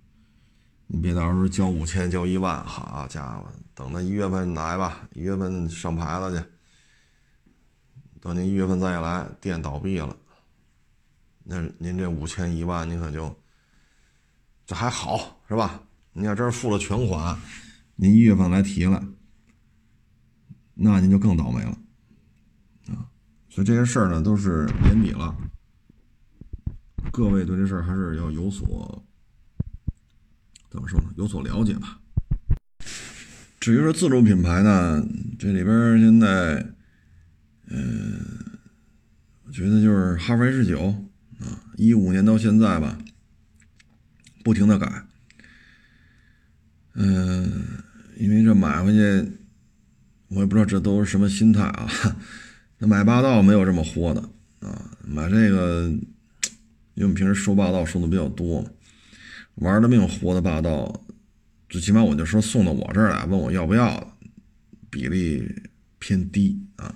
[0.86, 6.44] 你别到时候交五千交一万，好家伙，等到一月份来吧，一月份上牌子去，
[8.20, 10.14] 等您一月份再来，店倒闭了，
[11.44, 13.34] 那您这五千一万，您可就
[14.66, 15.82] 这还好是吧？
[16.12, 17.40] 你要真付了全款，
[17.96, 19.02] 您一月份来提了，
[20.74, 21.78] 那您就更倒霉了，
[23.54, 25.32] 所以这些事儿呢，都是年底了，
[27.12, 29.06] 各位对这事儿还是要有所
[30.68, 31.06] 怎么说呢？
[31.16, 32.00] 有所了解吧。
[33.60, 35.06] 至于说自主品牌呢，
[35.38, 36.66] 这里边现在，
[37.68, 38.58] 嗯，
[39.44, 40.88] 我觉得就是哈弗 H 九
[41.38, 41.46] 啊，
[41.76, 42.98] 一五年到现在吧，
[44.42, 45.06] 不停的改。
[46.94, 47.52] 嗯，
[48.16, 49.38] 因为这买回去，
[50.26, 51.88] 我也不知道这都是什么心态啊。
[52.78, 54.20] 那买霸道没有这么豁的
[54.60, 55.84] 啊，买这个，
[56.94, 58.70] 因为我们平时收霸道收的比较多嘛，
[59.56, 61.04] 玩的命活的霸道，
[61.68, 64.16] 最起码我就说送到我这儿来问我要不要，
[64.90, 65.48] 比例
[65.98, 66.94] 偏低啊。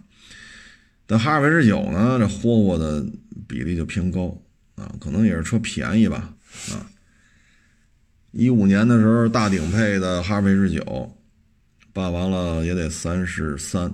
[1.07, 3.07] 但哈弗 H 九呢，这霍霍的
[3.47, 4.37] 比例就偏高
[4.75, 6.35] 啊，可能也是车便宜吧
[6.71, 6.85] 啊。
[8.33, 11.17] 一五年的时候，大顶配的哈弗 H 九
[11.95, 13.91] 办完了也得三十三，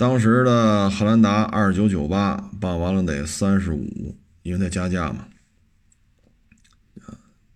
[0.00, 5.28] 当时的汉兰达二九九八办完了得三十五，因为它加价嘛，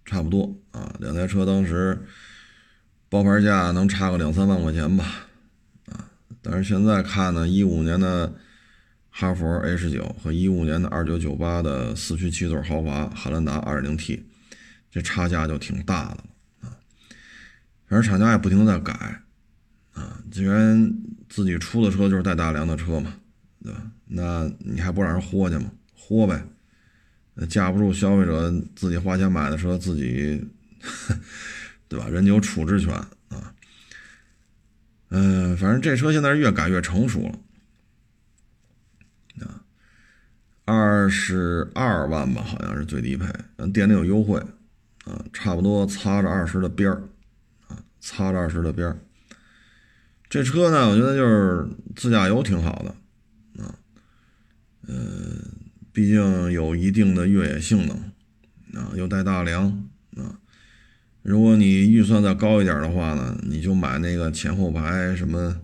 [0.04, 0.94] 差不多啊。
[1.00, 1.98] 两台车当时
[3.08, 5.26] 包牌价能差个两三万块钱吧，
[5.86, 6.04] 啊，
[6.42, 8.30] 但是现在看呢，一五年的
[9.08, 14.22] 哈佛 H 九和一五年的二九九八的四驱七座豪华汉兰达二点零 T，
[14.90, 16.24] 这差价就挺大的了
[16.60, 16.76] 啊。
[17.88, 19.22] 反正厂家也不停的在改。
[19.94, 20.92] 啊，既然
[21.34, 23.12] 自己出的车就是带大梁的车嘛，
[23.60, 23.82] 对吧？
[24.06, 25.72] 那你还不让人豁去吗？
[25.92, 26.46] 豁呗，
[27.48, 30.46] 架不住消费者自己花钱买的车，自己，
[31.88, 32.06] 对吧？
[32.08, 33.52] 人家有处置权啊。
[35.08, 37.38] 嗯，反正这车现在是越改越成熟了，
[39.44, 39.60] 啊，
[40.64, 43.26] 二十二万吧，好像是最低配，
[43.72, 44.38] 店里有优惠，
[45.04, 47.02] 啊，差不多擦着二十的边儿，
[47.66, 48.96] 啊，擦着二十的边儿。
[50.34, 51.64] 这车呢，我觉得就是
[51.94, 53.78] 自驾游挺好的，啊，
[54.88, 55.38] 嗯，
[55.92, 57.96] 毕竟有一定的越野性能，
[58.76, 59.66] 啊，又带大梁，
[60.16, 60.40] 啊，
[61.22, 65.56] 如果你预算再高一点的话呢，你就买那个前后排什么，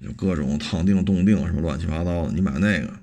[0.00, 2.96] 就各种烫定、动定什么乱七八糟的，你买那个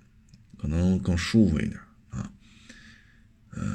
[0.58, 1.78] 可能更舒服一点，
[2.12, 2.32] 啊，
[3.58, 3.68] 嗯，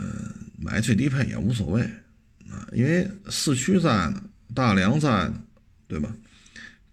[0.58, 1.82] 买最低配也无所谓，
[2.50, 4.22] 啊，因为四驱在呢，
[4.54, 5.42] 大梁在呢，
[5.86, 6.10] 对吧？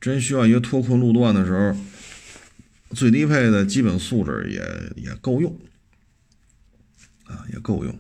[0.04, 1.74] 真需要一个脱困路段的时候，
[2.90, 5.58] 最低配的基本素质也也够用，
[7.24, 7.98] 啊，也够用，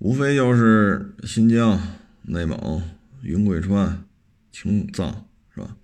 [0.00, 1.80] 无非就是新疆、
[2.24, 2.82] 内蒙、
[3.22, 4.04] 云贵川、
[4.52, 5.74] 青藏，是吧？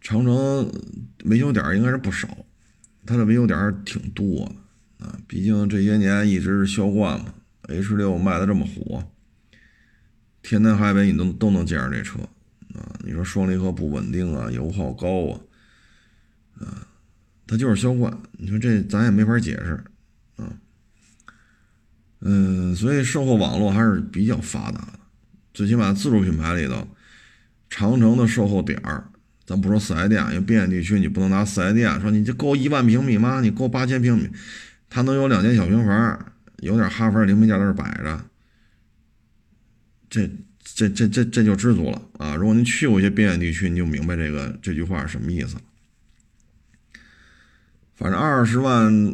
[0.00, 0.72] 长城
[1.24, 2.46] 维修点应该是不少，
[3.04, 4.48] 它的维修点挺多
[5.00, 9.10] 的啊，毕竟这些年一直是销冠嘛，H 六卖的这么火，
[10.40, 12.20] 天南海北你都都能见着这车。
[12.78, 15.40] 啊，你说双离合不稳定啊，油耗高啊，
[16.60, 16.86] 啊，
[17.46, 18.16] 它就是销冠。
[18.32, 19.84] 你说这咱也没法解释，
[20.36, 20.52] 啊，
[22.20, 25.00] 嗯，所以售后网络还是比较发达的。
[25.52, 26.86] 最起码自主品牌里头，
[27.68, 29.10] 长城的售后点儿，
[29.44, 33.40] 咱不说四 S 店，因为边远地区你不能拿四 S 店说你这够一万平米吗？
[33.40, 34.30] 你够八千平米，
[34.88, 38.24] 它能有两间小平房，有点哈弗零配件在这摆着，
[40.08, 40.30] 这。
[40.78, 42.36] 这这这这就知足了啊！
[42.36, 45.62] 如果您去过一些边远地区，你就明白这个这句话是什么意思了。
[47.96, 49.12] 反正二十万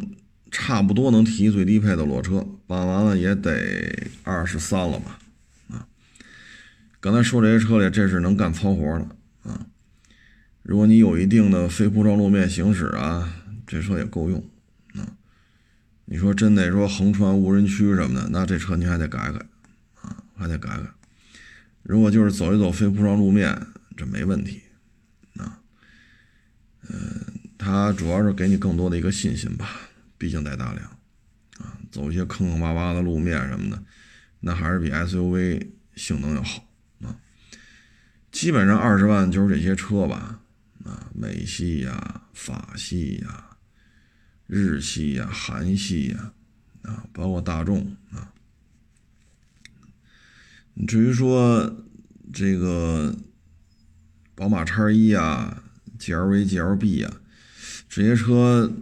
[0.51, 5.17] 差不多能提最低配的裸车，办完了也得二十三了吧？
[5.71, 5.87] 啊，
[6.99, 9.65] 刚才说这些车里，这是能干糙活的啊。
[10.61, 13.33] 如果你有一定的非铺装路面行驶啊，
[13.65, 14.37] 这车也够用
[14.93, 15.17] 啊。
[16.05, 19.39] 你说真得说横穿无人区什么的，那这车你还得改改
[20.03, 20.83] 啊，还得改改。
[21.87, 23.55] 如果就是走一走非铺装路面，
[23.95, 24.59] 这没问题，
[25.37, 25.61] 啊，
[26.89, 29.69] 嗯，它主要是给你更多的一个信心吧，
[30.17, 30.83] 毕竟带大梁，
[31.59, 33.83] 啊，走一些坑坑洼洼的路面什么的，
[34.39, 36.67] 那还是比 SUV 性能要好
[37.01, 37.15] 啊。
[38.31, 40.41] 基本上二十万就是这些车吧，
[40.83, 43.45] 啊，美系呀、法系呀、
[44.47, 46.33] 日系呀、韩系呀，
[46.81, 48.33] 啊，包括大众啊。
[50.87, 51.85] 至于说
[52.33, 53.15] 这个
[54.35, 55.63] 宝马叉一啊、
[55.97, 57.13] GLV、GLB 啊
[57.87, 58.73] 这些车，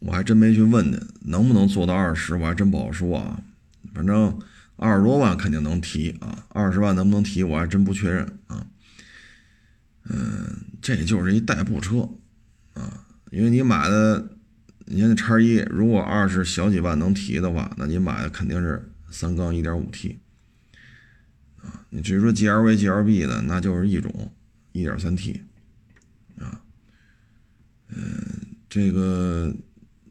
[0.00, 3.40] 我还真没去问呢，能不能做到二十，我还真不好说啊。
[3.94, 4.38] 反正
[4.76, 8.66] 二十多万肯定能提啊，二十万能不能提，我还真不确认啊。
[10.08, 12.10] 嗯，这就是一代步车
[12.74, 14.36] 啊，因为你买的，
[14.84, 20.18] 你看那叉一，如果二十小几万能提的话，那你买的肯定是三缸一点五 T。
[21.90, 24.32] 你至于说 G L V G L B 的，那就是一种
[24.72, 25.40] 一点三 T
[26.38, 26.60] 啊，
[27.88, 29.54] 嗯，这个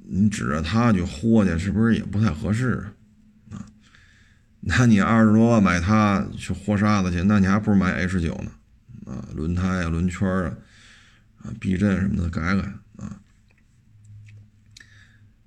[0.03, 2.85] 你指着它去豁去，是不是也不太合适
[3.51, 3.65] 啊？
[4.61, 8.51] 那你二十多万买它去豁沙子去，那你还不如买 H 九呢
[9.11, 10.57] 啊，轮胎啊、轮圈啊、
[11.43, 12.61] 啊避震什么的改改
[12.97, 13.19] 啊。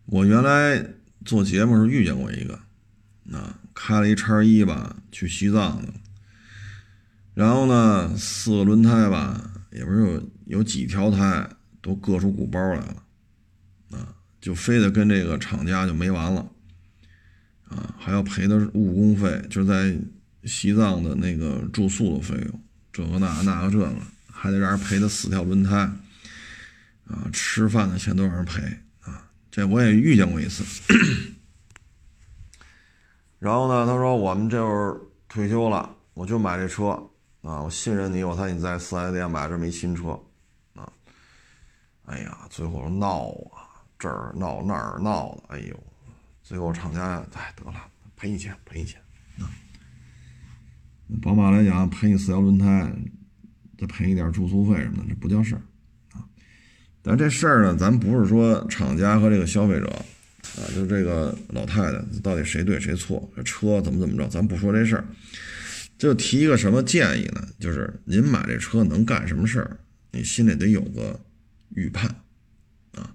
[0.07, 0.85] 我原来
[1.25, 2.55] 做节目时候遇见过一个，
[3.37, 5.95] 啊，开了一叉一吧，去西藏的。
[7.33, 11.49] 然后呢，四个轮胎吧，也不是有有几条胎
[11.81, 13.03] 都硌出鼓包来了，
[13.93, 16.45] 啊，就非得跟这个厂家就没完了，
[17.69, 19.97] 啊，还要赔的误工费，就在
[20.43, 22.61] 西藏的那个住宿的费用，
[22.93, 23.95] 这个那那个这个，
[24.29, 25.77] 还得让人赔他四条轮胎，
[27.07, 28.61] 啊，吃饭的钱都让人赔，
[29.03, 30.65] 啊，这我也遇见过一次。
[33.39, 37.03] 然后呢，他说我们这会儿退休了，我就买这车。
[37.41, 40.21] 啊，我信任你，我猜你在四 S 店买这么一新车，
[40.75, 40.93] 啊，
[42.05, 45.77] 哎呀，最后闹啊，这儿闹那儿闹的，哎呦，
[46.43, 47.81] 最后厂家哎得了，
[48.17, 49.01] 赔你钱赔你钱
[49.39, 49.47] 啊。
[51.23, 52.93] 宝马来讲赔你四条轮胎，
[53.79, 55.63] 再赔你点住宿费什么的，这不叫事儿
[56.13, 56.27] 啊。
[57.01, 60.05] 但这事儿呢，咱不是说厂家和这个消费者。
[60.59, 63.31] 啊，就这个老太太到底谁对谁错？
[63.37, 64.27] 这车怎么怎么着？
[64.29, 65.05] 咱不说这事儿，
[65.97, 67.47] 就提一个什么建议呢？
[67.61, 69.79] 就是您买这车能干什么事儿？
[70.11, 71.21] 你心里得有个
[71.77, 72.13] 预判
[72.95, 73.15] 啊。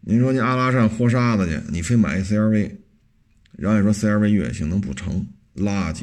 [0.00, 2.72] 您说您阿拉善豁沙子去，你非买一 CRV，
[3.52, 6.02] 然后你说 CRV 越野性能不成，垃圾，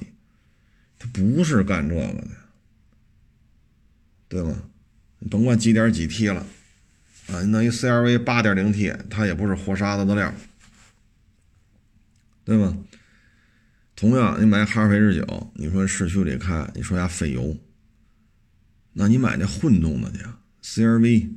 [0.97, 2.27] 它不是干这个的，
[4.29, 4.55] 对吗？
[5.19, 6.47] 你甭管几点几 T 了。
[7.27, 10.33] 啊，你弄一 CRV 八点零 T，它也不是活沙子的料，
[12.43, 12.77] 对吗？
[13.95, 17.57] 同样，你买哈弗 H 九，你说市区里开，你说它费油，
[18.93, 20.19] 那你买那混动的去
[20.61, 21.29] ，CRV、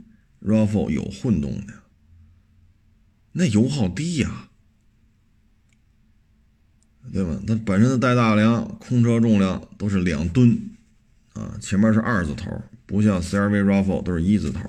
[0.42, 1.72] RAV4 有混动的，
[3.32, 4.50] 那油耗低呀，
[7.12, 7.40] 对吧？
[7.46, 10.58] 它本身的带大梁，空车重量都是两吨，
[11.32, 14.68] 啊，前面是二字头，不像 CRV、RAV4 都是一字头。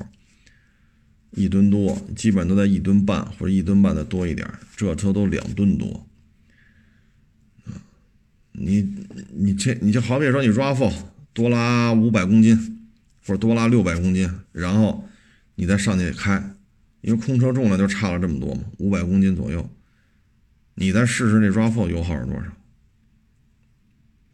[1.32, 6.06] 一吨多，基本都在一吨半或者一吨半的多一点，这车都两吨多。
[8.52, 10.94] 你你这你就好比说你 RAV4
[11.34, 12.90] 多拉五百公斤，
[13.26, 15.08] 或者多拉六百公斤，然后
[15.56, 16.56] 你再上去开，
[17.02, 19.70] 因为空车重量就差了这么多嘛，五百公斤左右，
[20.74, 22.52] 你再试试那 RAV4 油耗是多少，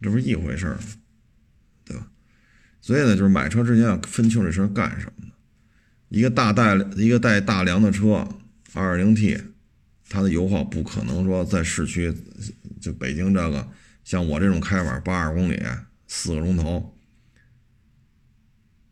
[0.00, 0.78] 这不是一回事儿？
[1.84, 2.08] 对吧？
[2.80, 5.35] 所以呢，就是买车之前要分清这事儿干什么的。
[6.08, 8.28] 一个大带一个带大梁的车
[8.72, 9.42] ，2.0T，
[10.08, 12.14] 它的油耗不可能说在市区，
[12.80, 13.68] 就北京这个，
[14.04, 15.60] 像我这种开法八十公里
[16.06, 16.96] 四个钟头，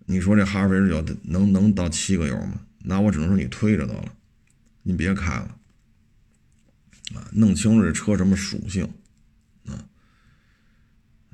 [0.06, 2.62] 你说这哈弗 H 九能能到七个油吗？
[2.86, 4.12] 那我只能说你推着得了，
[4.82, 5.56] 你别开了，
[7.14, 8.84] 啊，弄清楚这车什么属性，
[9.66, 9.86] 啊，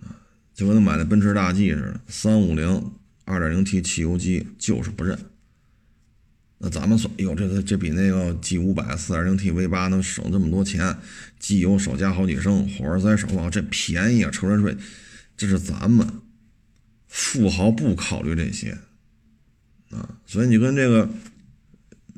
[0.03, 0.13] 啊，
[0.53, 2.93] 就跟他买的奔驰大 G 似的，三五零
[3.25, 5.19] 2.0T 汽油机就是不认。
[6.63, 10.95] 那咱们说，哎呦，这个这比那个 G 五百四点零 T V 八能省这么多钱，
[11.39, 14.77] 机油少加好几升，火花塞少放，这便宜啊，车船税，
[15.39, 16.07] 这是咱们
[17.09, 18.77] 富豪不考虑这些
[19.91, 20.17] 啊。
[20.27, 21.09] 所以你跟这个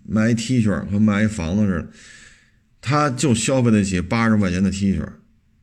[0.04, 1.88] 卖一 T 恤和卖一房子似的，
[2.80, 5.08] 他就消费得起八十块钱的 T 恤，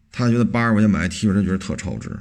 [0.10, 2.18] 他觉得八十块钱买一 T 恤，他觉得特超值。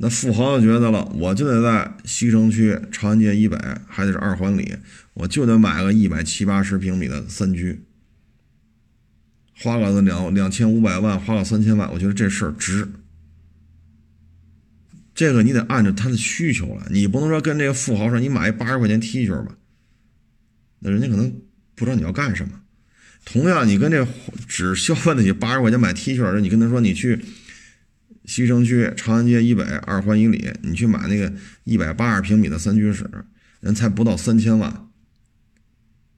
[0.00, 4.76] 那富豪就觉得了，我就得在西城区长安街以北，还得是二环里，
[5.12, 7.80] 我就得买个一百七八十平米的三居，
[9.56, 12.88] 花个两两千五百万，花个三千万，我觉得这事儿值。
[15.16, 19.56] 这个你得按照他的需求来，你不能说跟这个富豪说，你买一八十块钱 T 恤吧，
[20.78, 21.28] 那人家可能
[21.74, 22.60] 不知道你要干什么。
[23.24, 24.06] 同样，你跟这
[24.46, 27.20] 只消费得起八十块钱买 T 恤的人，你跟他说你去。
[28.28, 31.32] 西城区长安街以北二环以里，你去买那个
[31.64, 33.08] 一百八十平米的三居室，
[33.60, 34.90] 人才不到三千万，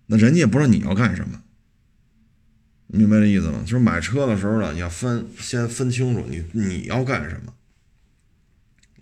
[0.07, 1.41] 那人家也不知道你要干什么，
[2.89, 3.61] 明白这意思吗？
[3.61, 7.55] 就是买车的时候呢，你要分先分清楚你你要干什么，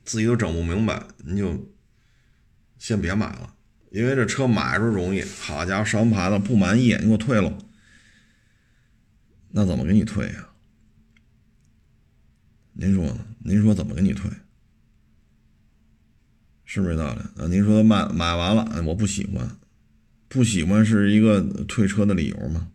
[0.04, 1.72] 自己都整不明白，你就
[2.78, 3.54] 先别买了，
[3.90, 7.56] 因为这车买着容易，好家伙上牌子不满意，你给我退了，
[9.52, 10.47] 那怎么给你退呀？
[12.80, 13.26] 您说呢？
[13.40, 14.30] 您说怎么给你退？
[16.64, 17.48] 是不是这道理啊？
[17.48, 19.58] 您说买买完了，我不喜欢，
[20.28, 22.70] 不喜欢是一个退车的理由吗？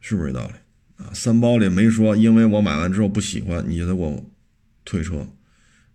[0.00, 0.54] 是不是这道理
[0.96, 1.14] 啊？
[1.14, 4.30] 三包里没说，因为我买完之后不喜欢，你就得给我
[4.84, 5.24] 退车。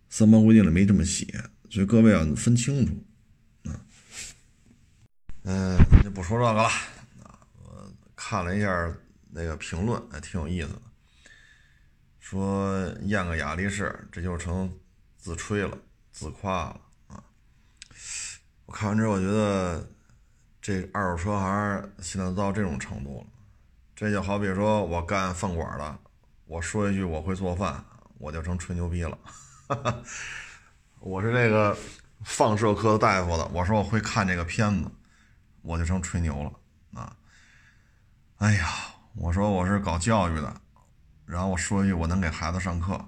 [0.08, 1.28] 三包规定里没这么写，
[1.70, 3.06] 所以各位啊，分清楚
[3.70, 3.86] 啊。
[5.44, 7.38] 嗯，就不说这个了啊。
[7.66, 8.96] 我看了一下
[9.30, 10.82] 那个评论，还挺有意思的。
[12.24, 14.74] 说验个雅力士，这就成
[15.18, 15.78] 自吹了、
[16.10, 17.22] 自夸了啊！
[18.66, 19.86] 我看完之后，我觉得
[20.62, 23.28] 这二手车行现在到这种程度了，
[23.94, 26.00] 这就好比说我干饭馆的，
[26.46, 27.84] 我说一句我会做饭，
[28.18, 29.18] 我就成吹牛逼了。
[31.02, 31.78] 我是这个
[32.24, 34.90] 放射科的大夫的，我说我会看这个片子，
[35.62, 36.54] 我就成吹牛了
[37.02, 37.18] 啊！
[38.38, 38.66] 哎呀，
[39.14, 40.62] 我说我是搞教育的。
[41.26, 43.06] 然后我说一句，我能给孩子上课，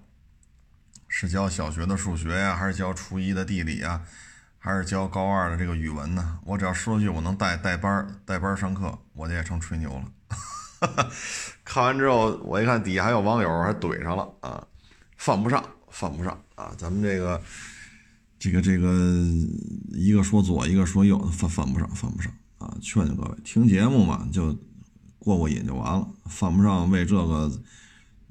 [1.08, 4.02] 是教小学的数学呀，还是教初一的地理呀，
[4.58, 6.40] 还是教高二的这个语文呢？
[6.44, 10.06] 我只要说一句我能带带班带班上课，我就也成吹牛了。
[11.64, 14.68] 看完之后，我一看底下还有网友还怼上了啊，
[15.18, 16.72] 犯不上，犯不上啊！
[16.78, 17.42] 咱们这个
[18.38, 18.88] 这个这个
[19.94, 22.76] 一个说左，一个说右，犯犯不上，犯不上啊！
[22.82, 24.56] 劝劝各位，听节目嘛，就
[25.18, 27.52] 过过瘾就完了，犯不上为这个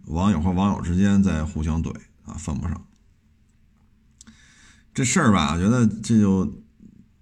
[0.07, 1.95] 网友和网友之间在互相怼
[2.25, 2.87] 啊，犯不上。
[4.93, 6.63] 这事儿吧，我觉得这就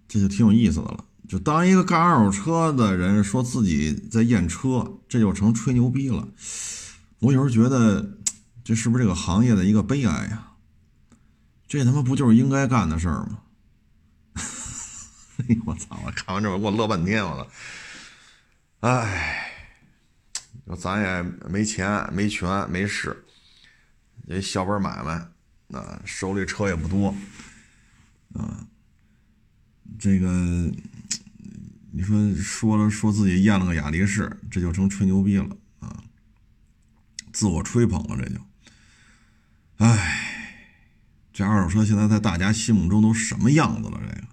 [0.06, 1.04] 这就挺有意思的了。
[1.28, 6.28] 就当一个干二手车的人说自己在验车，这就成吹牛逼了。
[7.20, 8.18] 我有时候觉得，
[8.62, 10.48] 这是不是这个行业的一个悲哀呀？
[11.66, 13.38] 这他妈不就是应该干的事儿吗？
[15.64, 15.98] 我操！
[16.04, 17.48] 我看完之后给我乐半天，我操！
[18.80, 19.51] 哎，
[20.76, 23.24] 咱也没钱、没权、没势，
[24.26, 27.14] 这小本买卖，啊，手里车也不多，
[28.34, 28.66] 啊，
[29.98, 30.28] 这个
[31.90, 36.02] 你说说了说自己验了个雅力士，这就成吹牛逼了啊，
[37.32, 38.40] 自我吹捧了，这就，
[39.78, 40.28] 哎。
[41.34, 43.98] 这二手车现在在大家心目中都什么样子了？
[44.02, 44.28] 这个，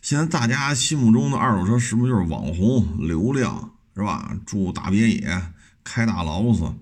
[0.00, 4.32] 现在大家心目中的二手车是不是就是网红、流量，是吧？
[4.46, 5.52] 住大别野，
[5.84, 6.72] 开大劳斯，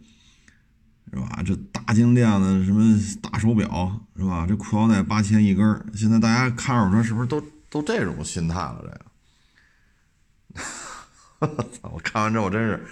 [1.13, 1.43] 是吧？
[1.45, 4.47] 这大金链子，什么大手表，是吧？
[4.49, 9.01] 这裤腰带八千一根现在大家看二手车是不是都都这种心态了？
[11.41, 12.87] 这个， 我看完之后真是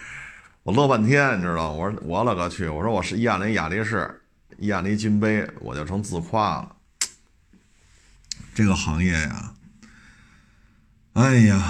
[0.63, 1.73] 我乐半天，你知道？
[1.73, 2.69] 我说我勒个去！
[2.69, 4.23] 我说我是验了一雅力士。
[4.61, 6.77] 验了一金杯，我就成自夸了。
[8.55, 9.53] 这个行业呀，
[11.13, 11.63] 哎呀，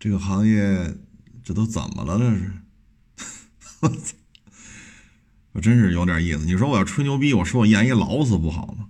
[0.00, 0.96] 这个行业
[1.44, 2.18] 这都怎么了？
[2.18, 2.50] 这是，
[3.84, 4.14] 我操！
[5.52, 6.46] 我真是有点意思。
[6.46, 8.88] 你说我要吹牛逼，我说我验一劳斯不好吗？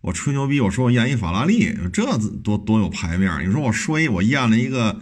[0.00, 3.46] 我吹牛逼，我说我验一法拉利，这多多有排面。
[3.46, 5.00] 你说我说一我验了一个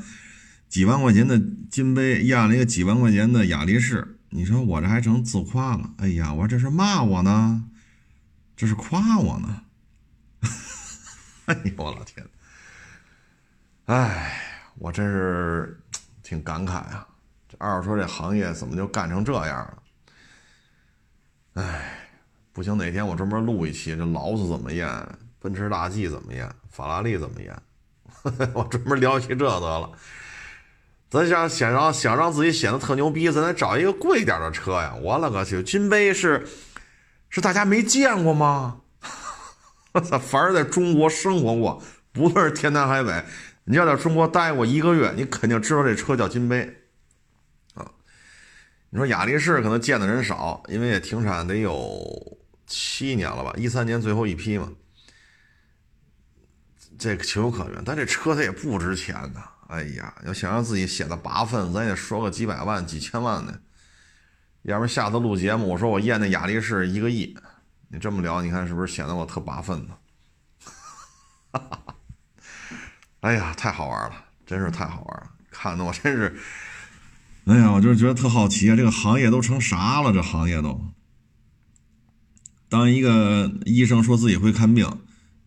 [0.68, 1.40] 几万块钱的
[1.70, 4.18] 金杯，验了一个几万块钱的雅力士。
[4.30, 5.94] 你说我这还成自夸了？
[5.96, 7.64] 哎呀，我这是骂我呢，
[8.54, 9.62] 这是夸我呢。
[11.46, 12.26] 哎呦我老天！
[13.86, 14.42] 哎，
[14.74, 15.80] 我真是
[16.22, 17.07] 挺感慨啊，
[17.48, 19.78] 这二手车这行业怎么就干成这样了？
[21.54, 22.08] 哎，
[22.52, 24.88] 不行，哪天我专门录一期，这劳斯怎么验，
[25.40, 27.56] 奔驰大 G 怎么验，法拉利怎么验，
[28.52, 29.90] 我专门聊一期这得了。
[31.10, 34.94] 咱想想让想让自己显得特牛逼，咱得找一个贵点的车呀！
[35.00, 36.46] 我勒个去，金杯是
[37.30, 38.82] 是大家没见过吗？
[39.92, 40.18] 我操！
[40.18, 41.82] 凡是在中国生活过，
[42.12, 43.24] 不论是天南海北，
[43.64, 46.77] 你要在中国待过一个月，你肯定知道这车叫金杯。
[48.90, 54.72] 你说雅力士可能见的人少，因为也停产得有七年了吧，一三年最后一批嘛，
[56.98, 57.82] 这个情有可原。
[57.84, 59.42] 但这车它也不值钱呐。
[59.68, 63.60] 哎呀，要想让自己显得八分，咱也说个几百万、几千万的。
[64.62, 67.36] 要不然下次录节目，我说我验那雅力士一个亿，
[67.88, 69.94] 你这么聊，你看是不是显得我特八分呢？
[73.20, 76.34] 哎呀，太好玩了，真是太好玩了，看的我真是，
[77.48, 80.12] 哎呀，我就是觉得特好奇啊，这个行业都成啥了？
[80.12, 80.78] 这行业都，
[82.68, 84.86] 当一个医生说自己会看病，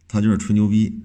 [0.08, 1.04] 他就是吹牛逼。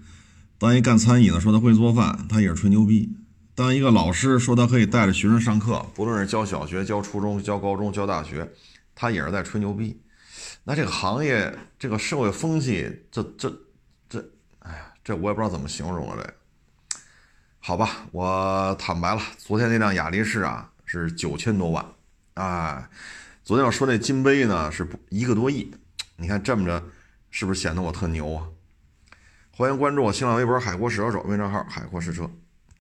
[0.56, 3.10] 当一干餐饮的说他会做饭，他也是吹牛逼；
[3.54, 8.50] 当一个老师说他可以带着学生上课，不论是教小学、教初中、教高中、教大学，
[8.94, 10.00] 他也是在吹牛逼。
[10.64, 13.54] 那这个行业、这个社会风气，这、这、
[14.08, 14.26] 这，
[14.60, 16.24] 哎呀，这我也不知道怎么形容了。
[16.24, 16.98] 这，
[17.58, 21.84] 好吧，我坦白了，昨天那辆雅力士啊是九千多万，
[22.34, 22.88] 啊，
[23.44, 25.74] 昨天我说那金杯呢是一个多亿，
[26.16, 26.82] 你看这么着，
[27.30, 28.46] 是不是显得我特牛啊？
[29.50, 32.30] 欢迎关注我新浪微博“海阔试车手”微信号“海阔试车”。